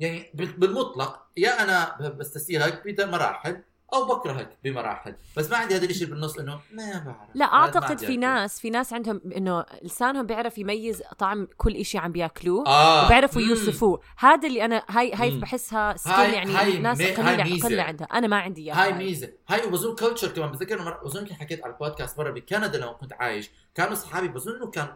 [0.00, 3.62] يعني بال- بالمطلق يا أنا بستسيغك بمراحل
[3.94, 7.28] أو بكرهك بمراحل بس ما عندي هذا الشيء بالنص إنه ما بعرف.
[7.34, 8.16] لا أعتقد في.
[8.16, 13.04] ناس في ناس عندهم إنه لسانهم بيعرف يميز طعم كل إشي عم بياكلوه آه.
[13.06, 13.42] وبيعرفوا.
[13.42, 14.00] يوصفوه.
[14.18, 15.40] هذا اللي أنا هاي هاي مم.
[15.40, 18.06] بحسها skill هاي- يعني هاي ناس مي- هاي قليله عندها.
[18.06, 19.32] أنا ما عندي إياها هاي ميزة.
[19.48, 23.50] هاي وبظن كلتشر كمان بتذكر مرة بظن حكيت على البودكاست مرة بكندا لما كنت عايش
[23.74, 24.88] كانوا اصحابي بظن إنه كان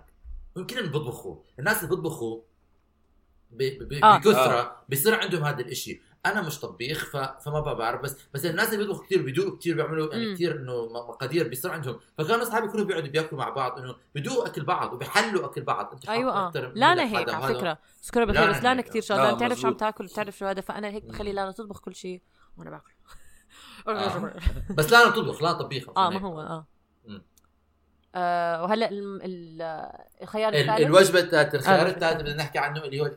[0.57, 1.37] يمكن اللي بيطبخوا.
[1.59, 2.41] الناس اللي بيطبخوا
[3.51, 4.17] ب- ب- آه.
[4.19, 6.01] بكثرة بيصير عندهم هذا الإشي.
[6.27, 7.11] أنا مش طبيخ.
[7.45, 10.35] فما بعرف بس بس الناس اللي بيطبخوا كثير بيدوقوا كثير بيعملوا يعني.
[10.35, 14.65] كثير إنه مقادير بيصير عندهم فكانوا أصحابي كلهم بيقعدوا بياكلوا مع بعض إنه بيدوقوا أكل
[14.65, 17.55] بعض وبيحلوا أكل بعض أنت أيوه آه لانا هيك على.
[17.55, 18.83] فكرة سكرة بالخير بس لانا لانا.
[18.83, 19.75] كثير شغله آه، بتعرف شو عم.
[19.75, 22.23] تاكل بتعرف شو هذا فأنا هيك بخلي لانا تطبخ كل شيء
[22.57, 22.93] وأنا باكل
[23.89, 24.33] آه.
[24.79, 26.67] بس لا تطبخ لا طبيخه آه ما هو آه.
[28.15, 28.89] آه وهلأ
[30.23, 33.11] الخيار ال- الثالث الوجبة الثالثه آه، الخيار الوجبة الثالث بدنا نحكي عنه اللي هو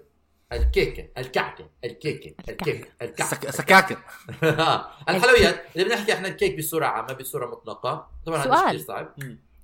[0.53, 3.29] الكيكة الكعكة الكيكة الكيكة الكعكة.
[3.29, 3.49] سك...
[3.49, 3.97] سكاكر
[5.09, 8.67] الحلويات اللي بنحكي إحنا الكيك بصورة عامة بصورة مطلقة طبعا هذا سؤال.
[8.67, 9.15] كثير صعب.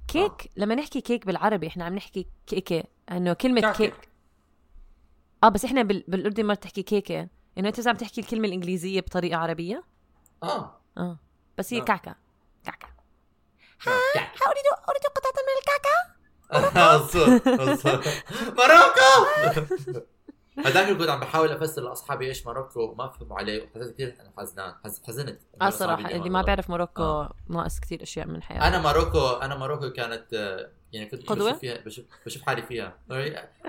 [0.08, 3.78] كيك لما نحكي كيك بالعربي إحنا عم نحكي كيكة إنه كلمة كعكة.
[3.78, 4.10] كيك.
[5.44, 6.04] آه بس إحنا بال...
[6.08, 7.28] بالأردن ما تحكي كيكة.
[7.58, 9.84] إنه أنت عم تحكي الكلمة الإنجليزية بطريقة عربية.
[10.44, 10.78] آه.
[10.98, 11.20] آه.
[11.58, 11.84] بس هي آه.
[11.84, 12.16] كعكة.
[12.66, 12.88] كعكة.
[13.86, 14.30] كعكة.
[14.44, 16.12] ها اريد أريد قطعة من الكعكة؟
[16.96, 18.04] مظبوط مظبوط
[18.58, 20.06] ماروكو
[20.60, 23.64] هذاك كنت عم بحاول أفسر لأصحابي إيش ماروكو ما فهموا عليه.
[23.76, 25.40] وحسيت كثير أنا حزنان حز- حزنت.
[25.62, 27.34] آه صراحة اللي ما بيعرف موروكو آه.
[27.50, 28.68] ناقص كثير أشياء من حياته.
[28.68, 32.98] أنا ماروكو أنا ماروكو كانت آه، يعني كنت قدوة؟ بشوف فيها بشوف, بشوف حالي فيها.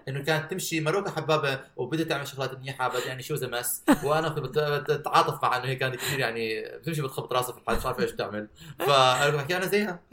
[0.09, 5.43] إنه كانت تمشي ماروكو حبابة وبدها تعمل شغلات منيحة بس يعني شو مس وأنا بتعاطف
[5.43, 8.49] مع إنه هي كانت كثير يعني بتمشي بتخبط راسها في الحال مش عارفه إيش تعمل.
[8.79, 10.01] فانا بحكي أنا زيها.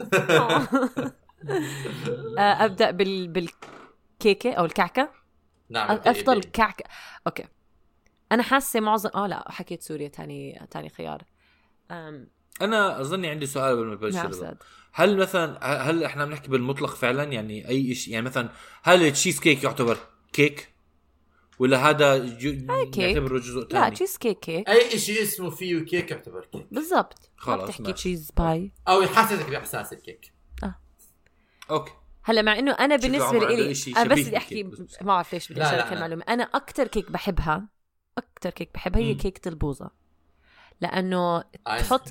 [2.38, 5.19] آه، أبدأ بال بالكيكة أو الكعكة؟
[5.70, 6.84] نعم أفضل كعكه
[7.26, 7.44] أوكي.
[8.32, 11.24] أنا حاسة معظم آه لا حكيت سوريا تاني تاني خيار.
[11.90, 12.28] أم...
[12.62, 14.54] أنا أظني عندي سؤال قبل ما نبلش نعم
[14.92, 18.50] هل مثلا هل إحنا بنحكي بالمطلق فعلا؟ يعني أي شيء يعني مثلا
[18.82, 19.98] هل التشيز كيك يعتبر
[20.32, 20.74] كيك
[21.58, 22.16] ولا هذا.
[22.96, 27.30] يعتبره جزء لا ثاني تشيز كيك أي شيء اسمه فيه كيك يعتبر كيك بالضبط.
[27.36, 27.94] خلاص، بتحكي ماشي.
[27.94, 30.32] cheese pie أو يحسسك بإحساس الكيك
[31.70, 31.92] أوكي.
[32.30, 35.92] هلا مع إنه أنا بالنسبة لي أنا بس بدي أحكي ما بعرف ليش بدي أشارك.
[35.92, 37.68] المعلومة أنا أكثر كيك بحبها
[38.18, 39.14] أكثر كيك بحبها هي.
[39.14, 39.90] كيكة البوظة
[40.80, 42.02] لأنه تحط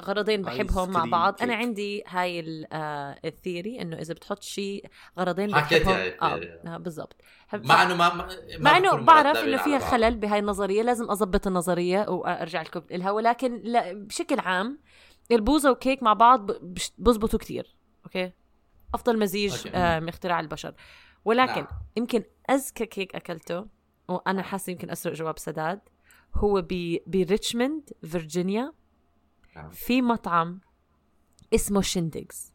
[0.00, 1.54] غرضين بحبهم مع بعض أنا.
[1.54, 4.86] عندي هاي ال- آه، ال theory إنه إذا بتحط شيء
[5.18, 6.40] غرضين بحبهم آه.
[6.66, 7.16] آه، بالضبط
[7.54, 9.78] مع إنه ما ما مع إنه بعرف إنه فيها.
[9.78, 14.78] خلل بهاي النظرية لازم اضبط النظرية وأرجع لكم لها ولكن لا بشكل عام
[15.30, 16.50] البوظة وكيك مع بعض
[16.98, 18.32] بزبطوا كتير أوكي
[18.94, 19.68] أفضل مزيج.
[19.74, 20.74] آه من اختراع البشر
[21.24, 21.80] ولكن نعم.
[21.96, 23.66] يمكن ازكى كيك أكلته
[24.08, 25.80] وأنا حاسة يمكن اسرق جواب سداد
[26.34, 28.72] هو ب بريتشموند فيرجينيا
[29.56, 29.70] نعم.
[29.70, 30.60] في مطعم
[31.54, 32.52] اسمه Shyndigz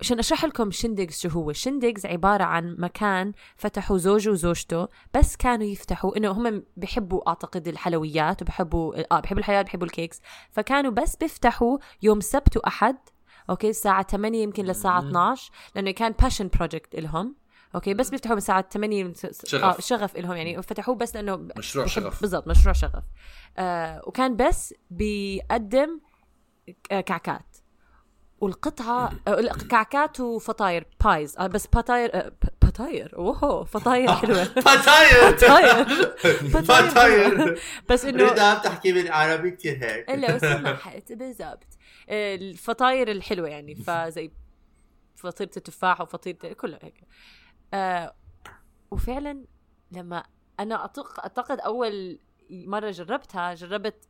[0.00, 5.66] عشان أشرح لكم Shyndigz شو هو Shyndigz عبارة عن مكان فتحوا زوجه وزوجته بس كانوا
[5.66, 10.20] يفتحوا إنه هم بيحبوا أعتقد الحلويات وبحبوا آه بحبوا الحلويات بحبوا ال cakes
[10.50, 12.96] فكانوا بس بيفتحوا يوم سبت وأحد
[13.50, 15.08] أوكي الساعة 8 يمكن للساعة مم.
[15.08, 17.34] 12 لأنه كان passion project لهم
[17.74, 19.12] أوكي بس بيفتحوا من الساعة 8
[19.46, 19.64] شغف.
[19.64, 22.20] آه شغف لهم يعني فتحوه بس لأنه مشروع شغف.
[22.20, 23.02] بالضبط مشروع شغف.
[23.58, 26.00] آه وكان بس بيقدم
[26.90, 27.56] ك- كعكات.
[28.40, 29.40] والقطعة آه،
[29.70, 32.32] كعكات وفطاير pies آه، بس فطاير آه،
[32.70, 33.16] فطاير.
[33.16, 34.12] اوه فطاير.
[34.22, 34.44] حلوة.
[34.44, 35.36] فطاير.
[36.54, 36.88] فطاير.
[36.90, 37.60] فطاير.
[37.88, 41.64] بس إنه رضا بتحكي بالعربي كثير هيك؟ إلا بس سمحت بالضبط.
[42.08, 44.32] الفطاير الحلوة يعني فزي
[45.16, 47.04] فطيرة التفاح وفطيرة كلها هيك.
[47.74, 48.14] آه
[48.90, 49.44] وفعلا
[49.92, 50.24] لما
[50.60, 50.74] أنا
[51.24, 52.18] أعتقد أول
[52.50, 54.08] مرة جربتها جربت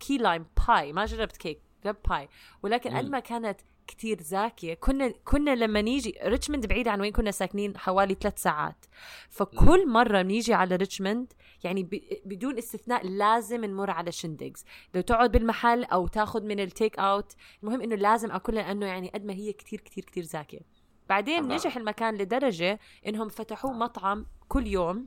[0.00, 2.28] key lime pie ما جربت كيك جربت pie
[2.62, 2.96] ولكن.
[2.96, 4.74] قد ما كانت كتير زاكية.
[4.74, 8.84] كنا كنا لما نيجي ريتشموند بعيدة عن وين كنا ساكنين حوالي ثلاث ساعات.
[9.30, 11.32] فكل مرة بنيجي على ريتشموند
[11.64, 14.64] يعني ب- بدون استثناء لازم نمر على Shyndigz.
[14.94, 17.32] لو تقعد بالمحل أو تاخذ من ال take out
[17.62, 20.60] المهم إنه لازم اكلها لأنه يعني قد ما هي كتير كتير كتير زاكية.
[21.08, 21.48] بعدين.
[21.48, 25.06] نجح المكان لدرجة إنهم فتحوه مطعم كل يوم.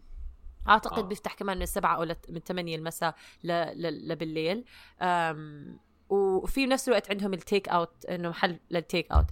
[0.69, 1.07] أعتقد آه.
[1.07, 3.51] بيفتح كمان من السبعة أو من 8 المساء ل...
[3.51, 4.07] ل...
[4.07, 4.65] لبالليل.
[5.01, 5.79] أم...
[6.09, 9.25] وفي نفس الوقت عندهم ال take out إنه محل لل take out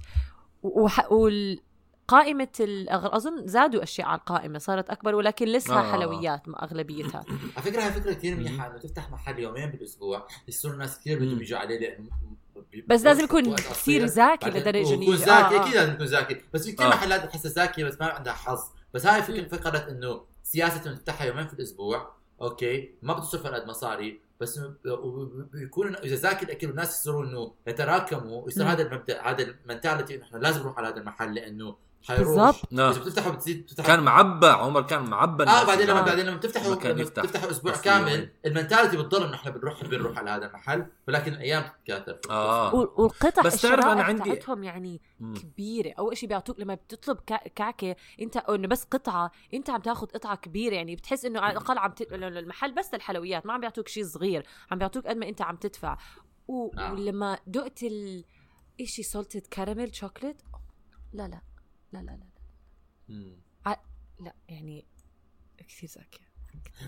[0.63, 1.11] وح...
[1.11, 1.59] وال...
[2.07, 3.15] قائمة الأغ...
[3.15, 5.91] أظن زادوا أشياء على القائمة صارت أكبر ولكن لسه آه.
[5.91, 7.25] حلويات مع أغلبيتها
[7.57, 11.41] على فكرة هاي فكرة كثير منيحة إنه تفتح محل يومين بالأسبوع يصير الناس كثير بدهم.
[11.41, 11.97] يجوا عليه
[12.87, 14.05] بس لازم يكون كثير.
[14.05, 15.61] زاكي لدرجة إنه يكون زاكي آه، آه.
[15.61, 16.89] أكيد لازم يكون زاكي بس في كثير آه.
[16.89, 18.59] محلات بحسها زاكيه بس ما عندها حظ
[18.93, 24.21] بس هاي فكرة إنه سياسة إنه تفتحها يومين في الأسبوع okay ما بتصرف هالقد مصاري
[24.41, 24.59] بس
[25.53, 28.63] بيكون إذا زاكي الأكل والناس يصيروا إنه يتراكموا ويصير.
[28.63, 32.73] هذا المبدأ هذا ال mentality إنه إحنا لازم نروح على هذا المحل لأنه حيروح بالضبط.
[32.73, 32.89] نعم.
[32.91, 35.63] اذا بتفتحوا بتزيد بتفتحوا كان معبى عمر كان معبى آه.
[35.65, 36.01] بعدين لما.
[36.01, 36.39] بعدين لما
[36.85, 37.23] لما يفتح.
[37.23, 38.29] تفتحوا أسبوع كامل يومين.
[38.45, 43.41] المنتاليتي بتضل انه إحنا بنروح بنروح على هذا المحل ولكن الأيام بتتكاثر آه وال- والقطع
[43.41, 45.33] بس تعرف أنا الشرائح عندي- تاعتهم يعني مم.
[45.35, 49.81] كبيرة أول شيء بيعطوك لما بتطلب كع- كعكة أنت أو إنه بس قطعة أنت عم
[49.81, 52.01] تاخذ قطعة كبيرة يعني بتحس إنه على الأقل عم ت...
[52.13, 55.97] المحل بس للحلويات ما عم بيعطوك شيء صغير عم بيعطوك قد ما أنت عم تدفع
[56.47, 56.71] و...
[56.75, 56.93] نعم.
[56.93, 58.23] ولما دقت ال
[58.83, 60.41] شيء salted caramel chocolate
[61.13, 61.41] لا لا
[61.93, 62.27] لا لا لا
[63.09, 63.37] مم.
[64.19, 64.85] لا يعني
[65.57, 66.27] كثير زاكية.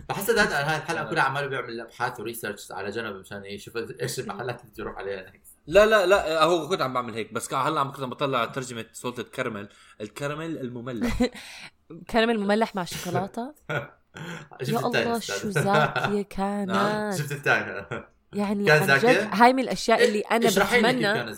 [0.10, 4.20] بحس هذا هاي الحلقة كلها عماله بيعمل أبحاث و research على جنب مشان يشوف إيش
[4.20, 5.34] المحلات اللي بده يروح عليها.
[5.68, 8.86] لا لا لا هو كنت عم بعمل هيك بس هلا عم كنت عم بطلع ترجمة
[8.94, 9.70] salted caramel
[10.02, 11.24] الكراميل المملح.
[12.12, 13.54] كراميل مملح مع شوكولاتة؟
[14.64, 15.20] شفت يا التاني؟ الله.
[15.20, 17.16] شو زاكية كانت.
[17.18, 21.36] شفت الثاني يعني كان زاكية؟ جد هاي من الأشياء اللي أنا كيف بتمنى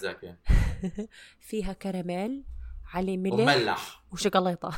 [1.39, 2.43] فيها كراميل
[2.93, 4.01] عليه ملح ومملح.
[4.13, 4.69] وشوكولاتة.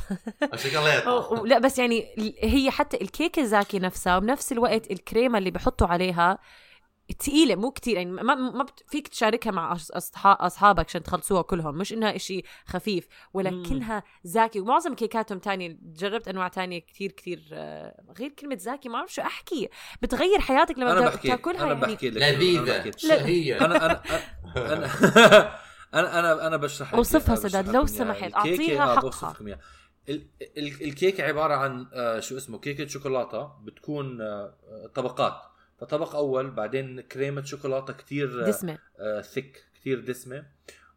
[0.55, 1.35] شوكولاتة.
[1.45, 2.05] لا بس يعني
[2.43, 6.37] هي حتى الكيكة الزاكي نفسها وبنفس الوقت الكريمة اللي بحطوا عليها
[7.19, 9.77] تقيلة مو كتير يعني ما ما بت- فيك تشاركها مع
[10.25, 14.59] أصحابك عشان تخلصوها كلهم مش إنها إشي خفيف ولكنها زاكي.
[14.59, 19.21] ومعظم كيكاتهم تانية جربت أنواع تانية كتير كتير آه، غير كلمة زاكي ما بعرف شو
[19.21, 19.69] أحكي.
[20.01, 21.81] بتغير حياتك لما أنا بتا- بحكي بتاكلها أنا يعني.
[21.93, 22.23] بحكي لك.
[22.23, 22.91] أنا بحكي.
[23.07, 23.65] شهية.
[23.65, 24.01] أنا أنا
[24.55, 24.89] أنا
[25.93, 27.85] أنا أنا أنا بشرح لك أوصفها سداد، لو.
[27.85, 29.57] سمحت، آه، حقها.
[30.57, 35.33] الكيكة عبارة عن آه، شو اسمه كيكة شوكولاتة بتكون آه، آه، طبقات.
[35.81, 38.77] فطبق أول بعدين كريمة شوكولاتة كتير دسمة.
[39.21, 40.45] ثيك كتير دسمة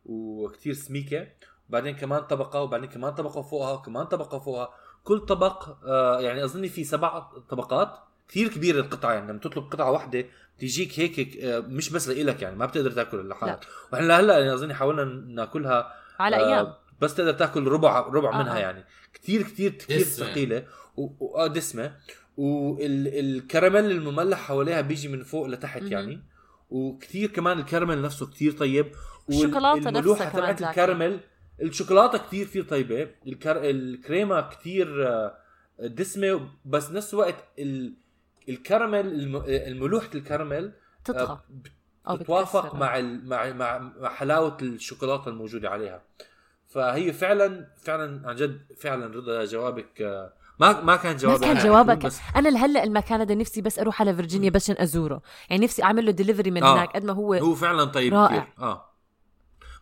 [0.07, 1.27] وكتير سميكة.
[1.69, 4.75] وبعدين كمان طبقة وبعدين كمان طبقة فوقها وكمان طبقة فوقها.
[5.05, 7.19] كل طبق آه، يعني اظني في سبع
[7.49, 7.99] طبقات.
[8.29, 10.25] كثير كبيرة القطعة يعني لما تطلب قطعة واحدة
[10.59, 14.75] تجيك هيك آه، مش بس لإلك يعني ما بتقدر تاكل لحالك وإحنا هلا يعني أظن
[14.75, 18.59] حاولنا ناكلها على أيام بس تقدر تاكل ربع ربع آه منها آه.
[18.59, 18.85] يعني
[19.15, 20.27] كثير كثير كثير دسمة.
[20.27, 20.65] ثقيلة
[20.97, 21.97] واه دسمة
[22.37, 25.83] والكراميل المملح حواليها بيجي من فوق لتحت.
[25.83, 26.23] يعني
[26.71, 28.93] وكثير كمان الكراميل نفسه كثير طيب
[29.29, 30.79] الشوكولاتة والملوحة نفسها كمان تبعت.
[30.79, 31.21] الكراميل
[31.63, 33.71] الشوكولاتة كثير كثير طيبة الكر...
[33.71, 35.39] الكريمة كثير آه،
[35.81, 37.95] دسمة بس نفس الوقت ال...
[38.49, 39.43] الكراميل الم...
[39.47, 40.73] الملوحة الكراميل
[41.05, 41.45] تطغى آه،
[42.09, 42.79] أو تتوافق بتكسر.
[42.79, 43.01] مع.
[43.01, 46.03] مع مع مع حلاوة الشوكولاتة الموجودة عليها
[46.67, 51.59] فهي فعلا فعلا عن جد فعلا رضا جوابك آه، ما ما كان ما جوابك كان
[51.67, 55.83] جوابك بس أنا لهلأ المكان هذا نفسي بس أروح على فيرجينيا بس أزوره يعني نفسي
[55.83, 56.75] أعمل له ديليفري من آه.
[56.75, 58.49] هناك قد ما هو هو فعلا طيب رائع.
[58.59, 58.93] آه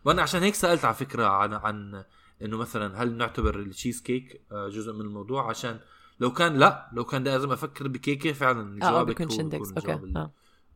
[0.05, 2.03] وأنا عشان هيك سألت على فكرة عن عن
[2.41, 5.79] إنه مثلا هل نعتبر التشيز كيك آه، جزء من الموضوع عشان
[6.19, 10.13] لو كان لا لو كان لازم أفكر بكيكة فعلا جوابك بيكون هو Shyndigz بيكون okay
[10.15, 10.31] آه.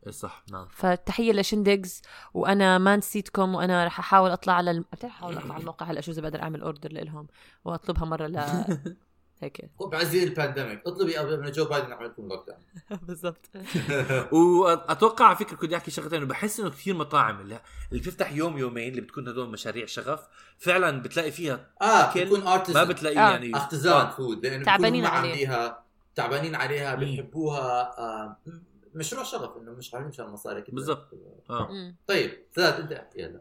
[0.06, 2.02] الصح نعم فتحية ل Shyndigz
[2.34, 4.84] وأنا ما نسيتكم وأنا رح أحاول أطلع على الم...
[4.92, 7.26] بتعرف أحاول أطلع على الموقع هلا شو اذا بقدر أعمل order لهم
[7.64, 8.36] وأطلبها مرة ل
[9.40, 12.60] هيك بعز ال pandemic اطلبي ما جو بايدن يعمل لكم lockdown
[13.02, 13.50] بالضبط
[14.34, 17.60] وأتوقع على فكرة كنت أحكي شغلتين انه بحس إنه كثير مطاعم اللي,
[17.92, 20.20] اللي بتفتح يوم يومين اللي بتكون هدول مشاريع شغف
[20.58, 23.30] فعلا بتلاقي فيها آه أكل بتكون ما artist بتلاقي آه.
[23.30, 24.10] يعني اختزال آه.
[24.10, 25.30] food لأنه تعبانين بيكونوا هم عليه.
[25.30, 25.84] عامليها
[26.14, 26.94] تعبانين عليها.
[26.94, 28.36] بيحبوها آه
[28.94, 30.74] مشروع شغف إنه مش عاملين مشان مصاري كده.
[30.74, 31.08] بالضبط.
[31.50, 31.96] آه مم.
[32.06, 33.40] طيب سداد أنت احكي هلا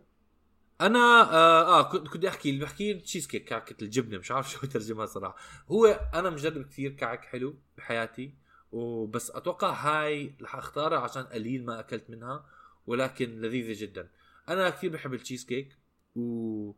[0.81, 0.99] أنا
[1.33, 5.05] آه, آه كنت كنت أحكي اللي بحكي تشيز كيك كعكة الجبنة مش عارف شو ترجمها
[5.05, 5.35] صراحة.
[5.71, 8.33] هو أنا مجرب كثير كعك حلو بحياتي
[8.71, 12.45] وبس أتوقع هاي رح أختارها عشان قليل ما أكلت منها
[12.87, 14.09] ولكن لذيذة جدا.
[14.49, 15.77] أنا كثير بحب التشيز كيك
[16.15, 16.71] و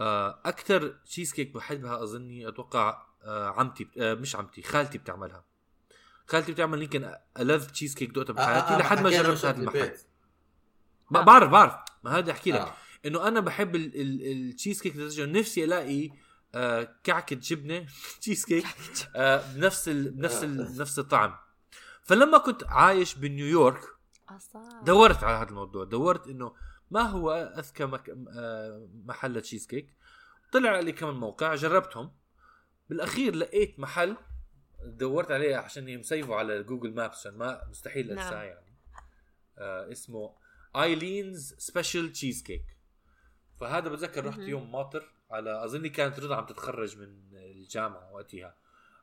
[0.00, 5.44] آه أكثر تشيز كيك بحبها أظني أتوقع آه عمتي آه مش عمتي خالتي بتعملها.
[6.26, 9.96] خالتي بتعمل يمكن الذ تشيز كيك دقتها بحياتي لحد ما جربت هذا المحل.
[11.10, 11.74] بعرف بعرف
[12.04, 12.60] ما هذا أحكي لك.
[12.60, 12.74] آه.
[13.06, 16.10] إنه أنا بحب ال- ال- التشيز كيك نفسي ألاقي
[16.54, 17.86] آه كعكة جبنة
[18.20, 18.66] تشيز كيك
[19.16, 21.36] آه بنفس ال بنفس ال نفس الطعم.
[22.02, 23.80] فلما كنت عايش بنيويورك
[24.30, 24.82] آه،.
[24.84, 25.84] دورت على هذا الموضوع.
[25.84, 26.54] دورت إنه
[26.90, 28.10] ما هو أزكى مك...
[28.36, 29.96] آه محل تشيز كيك
[30.52, 32.12] طلع لي كم موقع جربتهم.
[32.88, 34.16] بالأخير لقيت محل
[34.84, 38.18] دورت عليه عشان مسيفه على Google Maps عشان ما مستحيل نعم.
[38.18, 38.74] انساه يعني.
[39.58, 40.34] آه اسمه
[40.76, 42.64] Eileen's Special Cheesecake
[43.60, 44.38] فهذا بتذكر رحت.
[44.38, 48.54] يوم ماطر على أظني كانت رضا عم تتخرج من الجامعة وقتها.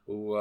[0.08, 0.38] و...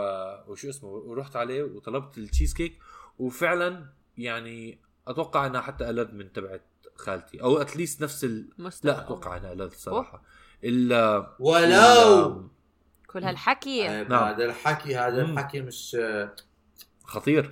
[0.50, 2.78] وشو اسمه؟ ورحت عليه وطلبت التشيز كيك
[3.18, 3.86] وفعلا
[4.18, 7.42] يعني أتوقع إنها حتى الذ من تبعت خالتي.
[7.42, 8.48] أو اتليست نفس ال...
[8.58, 8.92] مستوى.
[8.92, 10.22] لا أتوقع إنها الذ صراحة.
[10.64, 10.92] ال
[11.38, 12.26] ولو!
[12.26, 12.48] ال-
[13.06, 13.88] كل هالحكي.
[13.88, 14.24] نعم.
[14.24, 15.22] هذا الحكي هذا.
[15.22, 15.96] الحكي مش
[17.04, 17.50] خطير.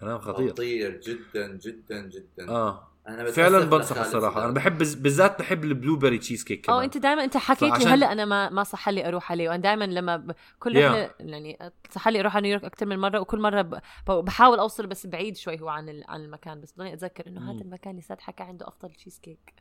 [0.00, 0.50] كلام خطير.
[0.50, 2.48] خطير جدا جدا جدا.
[2.48, 2.93] آه.
[3.08, 4.44] أنا فعلا بنصح الصراحة.
[4.44, 4.52] أنا.
[4.52, 8.24] بحب بالذات بحب ال blueberry cheesecake أو كمان أنت دائما أنت حكيت لي هلا أنا
[8.24, 9.48] ما ما صح لي أروح عليه.
[9.48, 10.34] وأنا دائما لما ب...
[10.58, 10.76] كل Yeah.
[10.78, 11.58] رحله يعني
[11.90, 13.80] صح لي أروح على نيويورك أكثر من مرة وكل مرة ب...
[14.10, 16.04] بحاول أوصل بس بعيد شوي هو عن ال...
[16.08, 16.60] عن المكان.
[16.60, 17.52] بس بضلني أتذكر إنه.
[17.52, 19.52] هذا المكان سداد حكى عنده أفضل تشيز كيك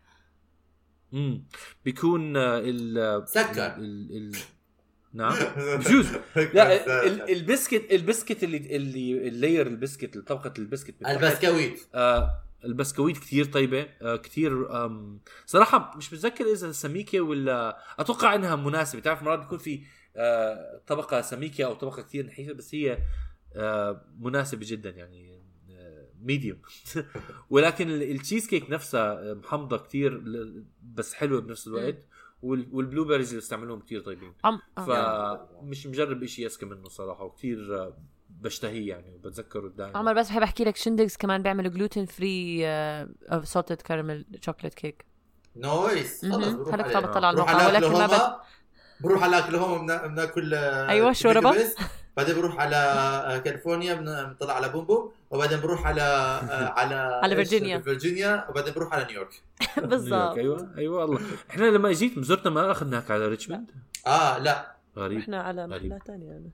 [1.13, 1.43] امم
[1.85, 3.75] بيكون ال سكر.
[3.77, 4.17] ال...
[4.17, 4.35] ال...
[5.13, 5.33] نعم.
[5.79, 6.11] بجوز
[6.53, 11.87] لا ال- البسكت البسكت اللي اللي ال layer البسكت طبقة البسكت البسكويت.
[11.95, 14.68] آه البسكويت كثير طيبة آه كثير
[15.45, 19.01] صراحة مش متذكر إذا سميكه ولا أتوقع إنها مناسبة.
[19.01, 19.84] تعرف مرات بيكون في
[20.16, 22.97] آه طبقة سميكه أو طبقة كثير نحيفة بس هي
[23.55, 25.43] آه مناسبة جدا يعني
[26.21, 26.57] medium
[27.49, 30.24] ولكن ال- التشيز كيك نفسها محمضة كثير
[30.84, 32.07] بس حلوة بنفس الوقت.
[32.41, 34.34] وال- وال blueberries اللي استعملوهم كثير طيبين.
[34.78, 37.93] فمش مجرب شيء أزكى منه صراحة وكثير
[38.43, 42.63] بشتهيه يعني وبتذكره دائما عمر بس بحب أحكي لك Shyndigz كمان بيعملوا gluten free
[43.43, 45.05] salted caramel chocolate cake
[45.55, 46.25] nice.
[46.25, 46.51] هلا.
[46.63, 48.35] كنت بطلع على الموقع على ولكن ما بد...
[49.01, 51.51] بروح على أوكلاهوما بنا- بناكل آه، شوربة.
[51.51, 51.75] بيكبس.
[52.17, 56.95] بعدين بروح على آه، كاليفورنيا بن- بنطلع على بوم بوم وبعدين بروح على آه، على
[57.23, 57.79] على؟ فيرجينيا.
[57.79, 58.45] فيرجينيا.
[58.49, 59.43] وبعدين بروح على نيويورك.
[59.89, 60.37] بالضبط.
[60.37, 61.21] أيوه أيوه والله.
[61.49, 63.71] إحنا لما اجيت زرتنا ما أخذناك على ريتشموند
[64.07, 64.75] آه لا.
[64.97, 65.19] غريب.
[65.19, 65.67] إحنا على.
[65.67, 66.49] محلات ثانية أنا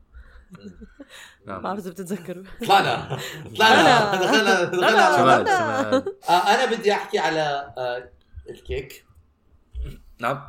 [0.52, 1.62] ما نعم.
[1.62, 3.20] بعرف اذا بتتذكروا طلعنا.
[3.58, 3.84] طلعنا.
[3.84, 4.16] لا.
[4.16, 4.64] دخلنا.
[4.64, 5.98] دخلنا.
[6.30, 8.10] آه، أنا بدي أحكي على آه،
[8.50, 9.06] الكيك.
[10.20, 10.42] نعم.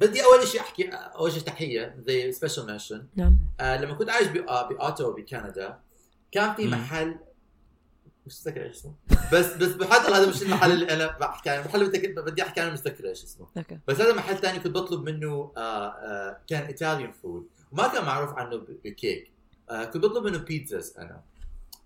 [0.00, 3.38] بدي أول شيء أحكي أول شيء تحية زي special mention نعم.
[3.60, 5.78] آه لما كنت عايش ب- بأوتاوا بكندا
[6.32, 6.66] كان في.
[6.66, 7.16] محل
[8.26, 8.94] مش متذكر إيش اسمه.
[9.32, 11.60] بس بس بحضر هذا مش المحل اللي أنا بحكي عنه.
[11.60, 13.46] المحل اللي بدي- بدي أحكي عنه مش متذكر إيش اسمه.
[13.88, 18.30] بس هذا محل ثاني كنت بطلب منه آه آه كان Italian food وما كان معروف
[18.30, 19.30] عنه ب- بالكيك
[19.70, 21.22] آه كنت بطلب منه pizzas أنا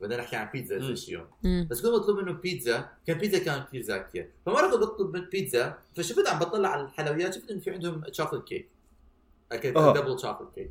[0.00, 0.94] بدنا نحكي عن بيتزا.
[0.94, 1.26] شي يوم.
[1.70, 6.26] بس كنت بطلب منه بيتزا كان بيتزا كانت كثير زاكية فمرة كنت بطلب بيتزا فشفت
[6.28, 8.68] عم بطلع على الحلويات شفت انه في عندهم chocolate cake
[9.52, 9.92] اكلت آه.
[9.94, 10.70] double chocolate cake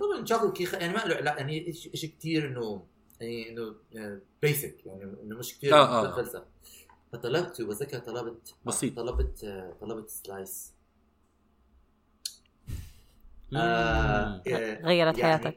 [0.00, 2.82] طبعا chocolate cake يعني ما له لا يعني شيء كثير انه
[3.20, 3.74] يعني إنه
[4.42, 6.16] basic يعني إنه مش كثير آه، آه.
[6.16, 6.44] فلسفه
[7.12, 8.96] فطلبت وبتذكر طلبت بسيط.
[8.96, 10.73] طلبت آه، طلبت slice.
[13.52, 14.40] آه، آه،
[14.84, 15.56] غيرت يعني- حياتك.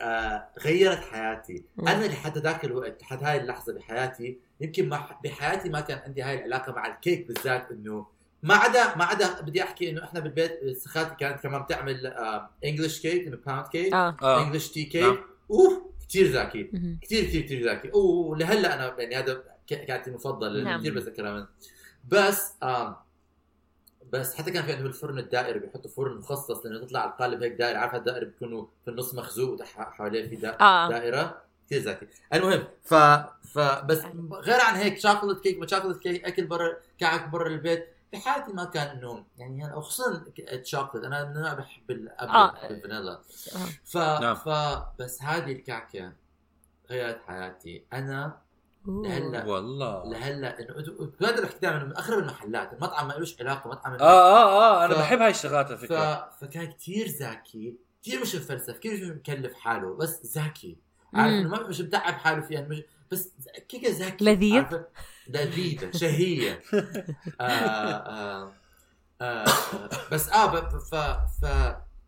[0.00, 1.64] آه، غيرت حياتي.
[1.76, 1.88] مم.
[1.88, 6.34] أنا لحد ذاك الوقت لحد هاي اللحظة بحياتي يمكن ما بحياتي ما كان عندي هاي
[6.38, 8.06] العلاقة مع الكيك بالذات إنه
[8.42, 12.06] ما عدا ما عدا بدي أحكي إنه إحنا بالبيت خالتي كانت كمان بتعمل
[12.64, 14.16] English cake إنه pound cake آه.
[14.22, 14.42] آه.
[14.46, 14.90] English tea نعم.
[15.14, 16.64] كيك اوف كثير زاكي.
[17.02, 19.34] كثير كثير كثير زاكي ولهلا أنا يعني هذا
[19.70, 20.80] ك- كانت المفضل نعم.
[20.80, 21.48] كثير بتذكرها
[22.08, 22.96] بس آم
[24.12, 27.78] بس حتى كان في عندهم الفرن الدائري بيحطوا فرن مخصص لإنه تطلع القالب هيك دائري
[27.78, 32.94] عارف الدائري بيكونوا في النص مخزوق حواليه في دا- آه دائرة كثير زاكي المهم ف
[33.54, 33.98] فبس
[34.32, 38.64] غير عن هيك chocolate cake ما chocolate cake أكل برا كعك برا البيت بحياتي ما
[38.64, 42.52] كان انه يعني وخصوصا الشوكولات أنا من النوع بحب ال apple آه.
[42.52, 43.20] بحب الفانيلا آه.
[43.84, 43.96] ف...
[43.96, 44.34] نعم.
[44.34, 44.48] ف
[44.98, 46.12] بس هذه الكعكة
[46.90, 48.38] غيرت حياتي أنا.
[48.86, 50.04] لهلا والله.
[50.10, 50.74] لهلا إنه
[51.22, 54.94] هذا بحكي دائما من اغرب المحلات المطعم ما لهش علاقة مطعم آه آه آه أنا
[54.94, 55.80] ف- بحب هاي الشغلات على ف...
[55.80, 60.76] فكره فكان كثير ذكي كثير مش مفلسف كثير مش مكلف حاله بس ذكي.
[61.14, 61.32] عارف.
[61.32, 63.32] إنه ما مش متعب حاله فيها مش بس
[63.68, 64.24] كيكة ذكي.
[64.24, 64.64] لذيذ؟
[65.28, 66.62] لذيذة شهية.
[67.40, 68.52] آه آه
[69.20, 69.44] آه
[70.12, 70.94] بس آه ب- ف
[71.44, 71.46] ف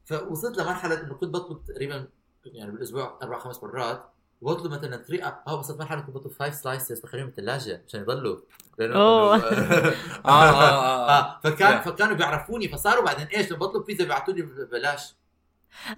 [0.04, 2.08] فوصلت لمرحلة إنه كنت بطلب تقريبا
[2.44, 4.11] يعني بالأسبوع أربع خمس مرات.
[4.42, 8.36] وبطلب مثلا 3 آه وصلت مرحله كنت بطلب 5 slices بخليهم بالثلاجه عشان يضلوا
[8.78, 9.40] لأنه أوه.
[9.40, 9.44] إنه-
[10.26, 11.10] آه، آه، آه.
[11.18, 11.84] آه فكان Yeah.
[11.84, 15.14] فكانوا بيعرفوني فصاروا بعدين إيش لما بطلب بيتزا بيبعتوا لي ببلاش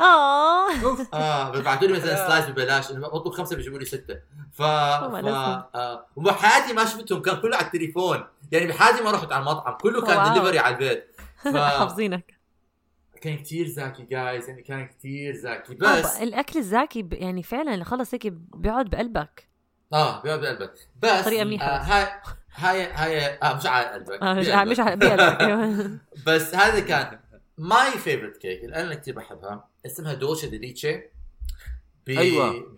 [0.01, 0.69] آه
[1.15, 2.27] آه بيبعتوا لي مثلا لا.
[2.29, 4.15] slice ببلاش بطلب خمسة بيجيبوا لي ستة
[4.53, 4.63] ف, ف...
[4.65, 6.07] آه.
[6.17, 10.33] وبحياتي ما شفتهم كان كله على التليفون يعني بحياتي ما رحت على المطعم كله كان.
[10.35, 11.57] دليفري على البيت ف...
[11.79, 12.34] حافظينك
[13.25, 15.73] كان كثير زاكي جايز يعني كان كثير زاكي.
[15.87, 19.49] آه، بس الأكل الزاكي يعني فعلا خلص هيك بيقعد بقلبك.
[19.93, 20.73] آه بيقعد بقلبك.
[21.03, 21.67] بس طريقة منيحة.
[21.67, 25.99] آه هاي هاي هاي آه مش على قلبك آه، مش على- بقلبك أيوة.
[26.27, 27.19] بس هذا كان
[27.59, 29.69] my favorite cake اللي أنا كثير بحبها.
[29.87, 30.97] اسمها dulce de leche
[32.07, 32.53] ب أيوة.
[32.61, 32.77] ب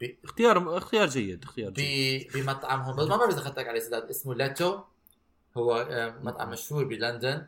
[0.00, 2.28] ب اختيار اختيار جيد اختيار جيد.
[2.28, 2.96] ب بمطعمهم.
[2.96, 4.78] ما بعرف إذا أخذتك عليه سداد اسمه L'ETO
[5.56, 7.46] هو آه، مطعم مشهور بلندن.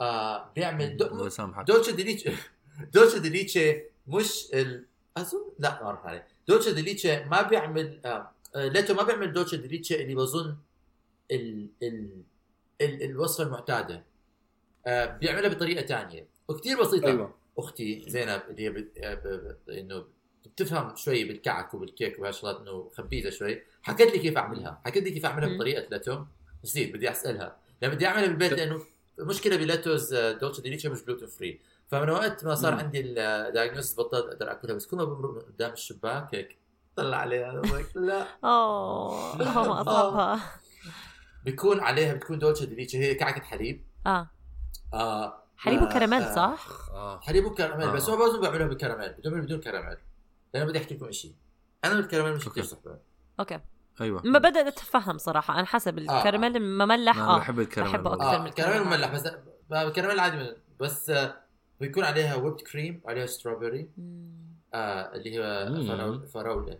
[0.00, 1.26] آه بيعمل الله دو...
[1.26, 1.66] يسامحك.
[1.66, 2.30] dulce de leche
[2.94, 4.86] دوتشا دي ليتشي مش ال
[5.16, 6.26] أظن؟ لا ما أعرف عليه.
[6.48, 10.56] دوتشا دي ليتشي ما بيعمل آه آه، لاتو ما بيعمل دوتشا دي ليتشي اللي بظن
[11.30, 11.68] ال...
[11.82, 12.22] ال...
[12.80, 13.02] ال...
[13.02, 14.04] الوصفة المعتادة.
[14.86, 17.06] آه بيعملها بطريقة ثانية وكثير بسيطة.
[17.06, 17.34] أيوه.
[17.58, 18.98] أختي زينب اللي هي بت...
[18.98, 19.56] آه، ب...
[19.66, 19.70] ب...
[19.70, 20.04] إنه
[20.46, 23.62] بتفهم شوي بالكعك وبالكيك وهالشغلات إنه خبيزه شوي.
[23.82, 24.80] حكت لي كيف أعملها.
[24.84, 25.56] حكت لي كيف أعملها.
[25.56, 26.24] بطريقة لاتو.
[26.64, 27.56] نسيت بدي أسألها.
[27.82, 28.82] لما بدي أعملها بالبيت لأنه
[29.18, 32.78] المشكلة ب L'ETO's آه، dulce de leche مش gluten free فمن وقت ما صار مم.
[32.80, 36.58] عندي ال diagnosis بطلت أقدر أكلها بس كل ما بمرق قدام الشباك هيك
[36.96, 37.62] طلع عليها.
[37.94, 38.26] لا.
[38.44, 40.40] أوه اللهم أصابها.
[41.44, 43.84] بيكون عليها بتكون dulce de leche هي كعكه حليب.
[44.06, 44.30] آه.
[44.94, 47.92] آه حليب آه، وكراميل آه، صح؟ آه حليب وكراميل آه.
[47.92, 49.96] بس هو بعضهم بيعملوها بالكراميل بدون بدون كراميل.
[50.54, 51.34] لأنه بدي أحكي لكم شيء
[51.84, 52.64] أنا بالكراميل مش كثير.
[52.64, 52.98] صحبة.
[53.40, 53.60] Okay.
[54.00, 58.12] أيوه ما بدأت أتفهم صراحة أنا حسب الكراميل مملح أنا آه بحب الكراميل بحبه.
[58.14, 58.98] أكثر آه من الكراميل الكراميل.
[58.98, 59.26] مملح بس
[59.72, 61.36] الكراميل عادي من- بس آه،
[61.80, 63.88] بيكون عليها whipped cream وعليها strawberry.
[64.74, 66.78] آه اللي هي فراولة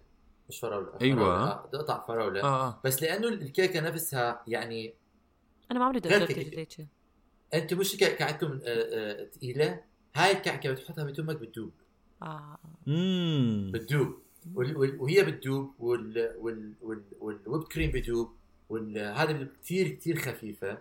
[0.49, 1.17] مش فراولة أيوة.
[1.25, 1.51] فراولة.
[1.51, 4.95] آه تقطع فراولة آه آه بس لأنه الكيكة نفسها يعني
[5.71, 6.31] أنا ما عمري دقت.
[6.33, 6.87] leche
[7.55, 9.81] أنتم مش كع- كعكتكم آه، آه، ثقيله
[10.17, 11.73] هاي الكعكة بتحطها بتمك بتدوب
[12.23, 12.59] آه
[12.89, 14.19] امم بتدوب
[14.55, 18.33] وهي بتدوب وال وال وال وال whipped cream بدوب
[18.69, 20.79] وهذا كثير كثير خفيفة.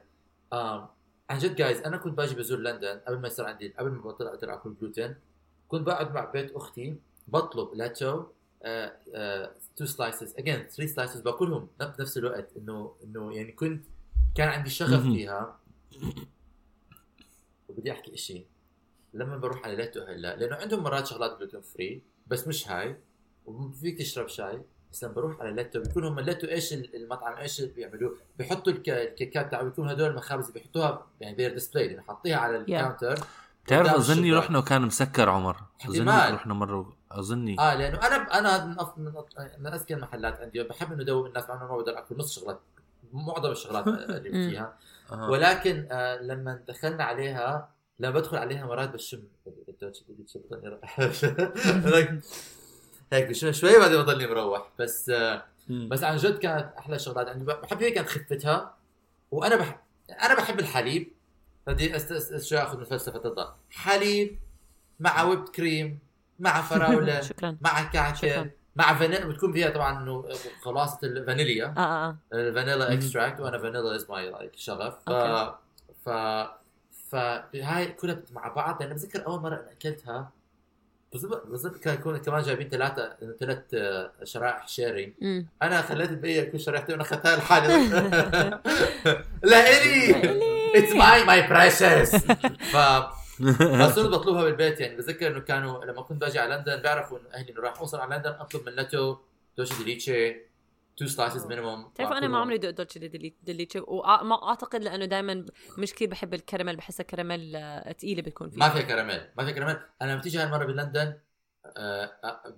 [0.53, 0.89] آه
[1.29, 4.27] عن جد جايز أنا كنت باجي بزور لندن قبل ما يصير عندي قبل ما بطل
[4.27, 5.15] أقدر اكل جلوتين
[5.67, 6.95] كنت بقعد مع بيت أختي
[7.27, 8.23] بطلب L'ETO
[9.75, 12.49] two slices again 3 slices باكلهم بنفس الوقت.
[12.57, 13.83] إنه إنه يعني كنت
[14.35, 15.03] كان عندي شغف.
[15.03, 15.59] فيها.
[17.69, 18.45] وبدي أحكي شيء
[19.13, 22.95] لما بروح على L'ETO هلا لأنه عندهم مرات شغلات gluten free بس مش هاي.
[23.49, 28.15] وفيك تشرب شاي بس لما بروح على L'ETO بيكون هم L'ETO إيش المطعم إيش بيعملوه
[28.37, 32.57] بيحطوا الك- الكيكات تاعوا بيكون هدول المخابز اللي بيحطوها يعني their display يعني حاطيها على
[32.57, 33.25] ال counter
[33.65, 34.33] بتعرف أظني.
[34.33, 36.33] رحنا وكان مسكر عمر أظني.
[36.35, 40.63] رحنا مرة أظني آه لأنه أنا أنا من أف- من أف- من أزكى المحلات عندي
[40.63, 42.59] بحب إنه أدوق الناس مع إنه ما بقدر أكل نص شغلات
[43.13, 44.49] معظم الشغلات اللي.
[44.49, 44.77] فيها.
[45.11, 47.69] ولكن آه لما دخلنا عليها
[47.99, 49.23] لما بدخل عليها مرات بشم
[53.13, 54.67] هيك شوي شوي بعدين بضلني مروح.
[54.79, 55.89] بس آه، مم.
[55.89, 57.27] بس عن جد كانت أحلى شغلات.
[57.27, 58.73] عندي بحب هي كانت خفتها.
[59.31, 59.75] وأنا بحب
[60.21, 61.11] أنا بحب الحليب.
[61.67, 61.99] بدي
[62.39, 64.39] شو آخذ من فلسفه الضغط حليب
[64.99, 65.99] مع ويب كريم
[66.39, 67.57] مع فراولة شكرا.
[67.61, 68.49] مع كعكة شكراً.
[68.75, 69.25] مع فانيلا.
[69.27, 70.25] بتكون فيها طبعا إنه
[70.61, 72.17] خلاصة الفانيليا آه آه آه.
[72.33, 72.93] الفانيلا.
[72.93, 74.93] extract وأنا vanilla is my like شغف.
[75.09, 75.09] ف.
[76.05, 76.09] ف
[77.09, 78.81] فهاي كلها مع بعض.
[78.83, 80.29] أنا بتذكر أول مرة أكلتها
[81.11, 83.61] بالضبط بالضبط كان يكون كمان جايبين ثلاثة ثلاث
[84.23, 85.13] شرائح شيري.
[85.61, 87.67] أنا خليت البقيه كل شريحتين وأنا اخذتها لحالي.
[89.51, 90.15] لا إلي!
[90.75, 92.15] It's my my precious
[92.71, 92.77] ف
[93.61, 94.95] بس بطلبها بالبيت يعني.
[94.95, 98.15] بتذكر إنه كانوا لما كنت باجي على لندن بيعرفوا إنه أهلي إنه راح اوصل على
[98.15, 99.17] لندن أطلب من L'ETO
[99.57, 100.48] dulce de leche
[100.99, 105.05] two slices minimum بتعرف أنا ما عمري دقت dulce de de leche وما أعتقد لأنه
[105.05, 105.45] دائما
[105.77, 108.59] مش كثير بحب الكراميل بحسها كراميل آه، تقيلة بتكون فيها.
[108.59, 109.77] ما فيها كراميل ما فيها كراميل.
[110.01, 111.13] أنا لما تيجي هالمره بلندن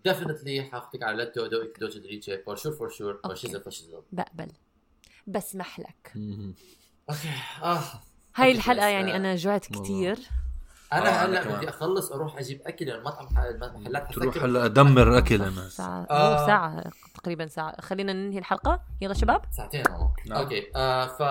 [0.03, 3.21] definitely حاخذك على L'ETO دوقك dulce de leche for sure for sure.
[3.29, 4.51] fo shizzle fo shizzle بقبل.
[5.27, 6.13] بسمح لك.
[7.09, 7.29] Okay.
[7.63, 7.81] آه.
[8.35, 9.83] هاي الحلقة آه، يعني أنا جوعت والله.
[9.83, 10.19] كثير
[10.93, 11.57] أنا آه، أنا هلا.
[11.57, 15.69] بدي أخلص أروح أجيب أكل من المطعم المحلات تروح هلا أدمر أكل أنا.
[15.69, 16.31] ساعة آه.
[16.41, 16.83] مو ساعة
[17.15, 17.81] تقريبا ساعة.
[17.81, 18.81] خلينا ننهي الحلقة.
[19.01, 19.41] يلا شباب.
[19.51, 20.37] ساعتين والله نعم.
[20.39, 20.71] okay.
[20.75, 21.21] آه ف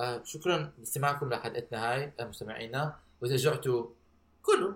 [0.00, 2.94] آه شكرا لاستماعكم لحلقتنا هاي آه، مستمعينا.
[3.22, 3.86] وإذا جعتوا
[4.42, 4.72] كلوا.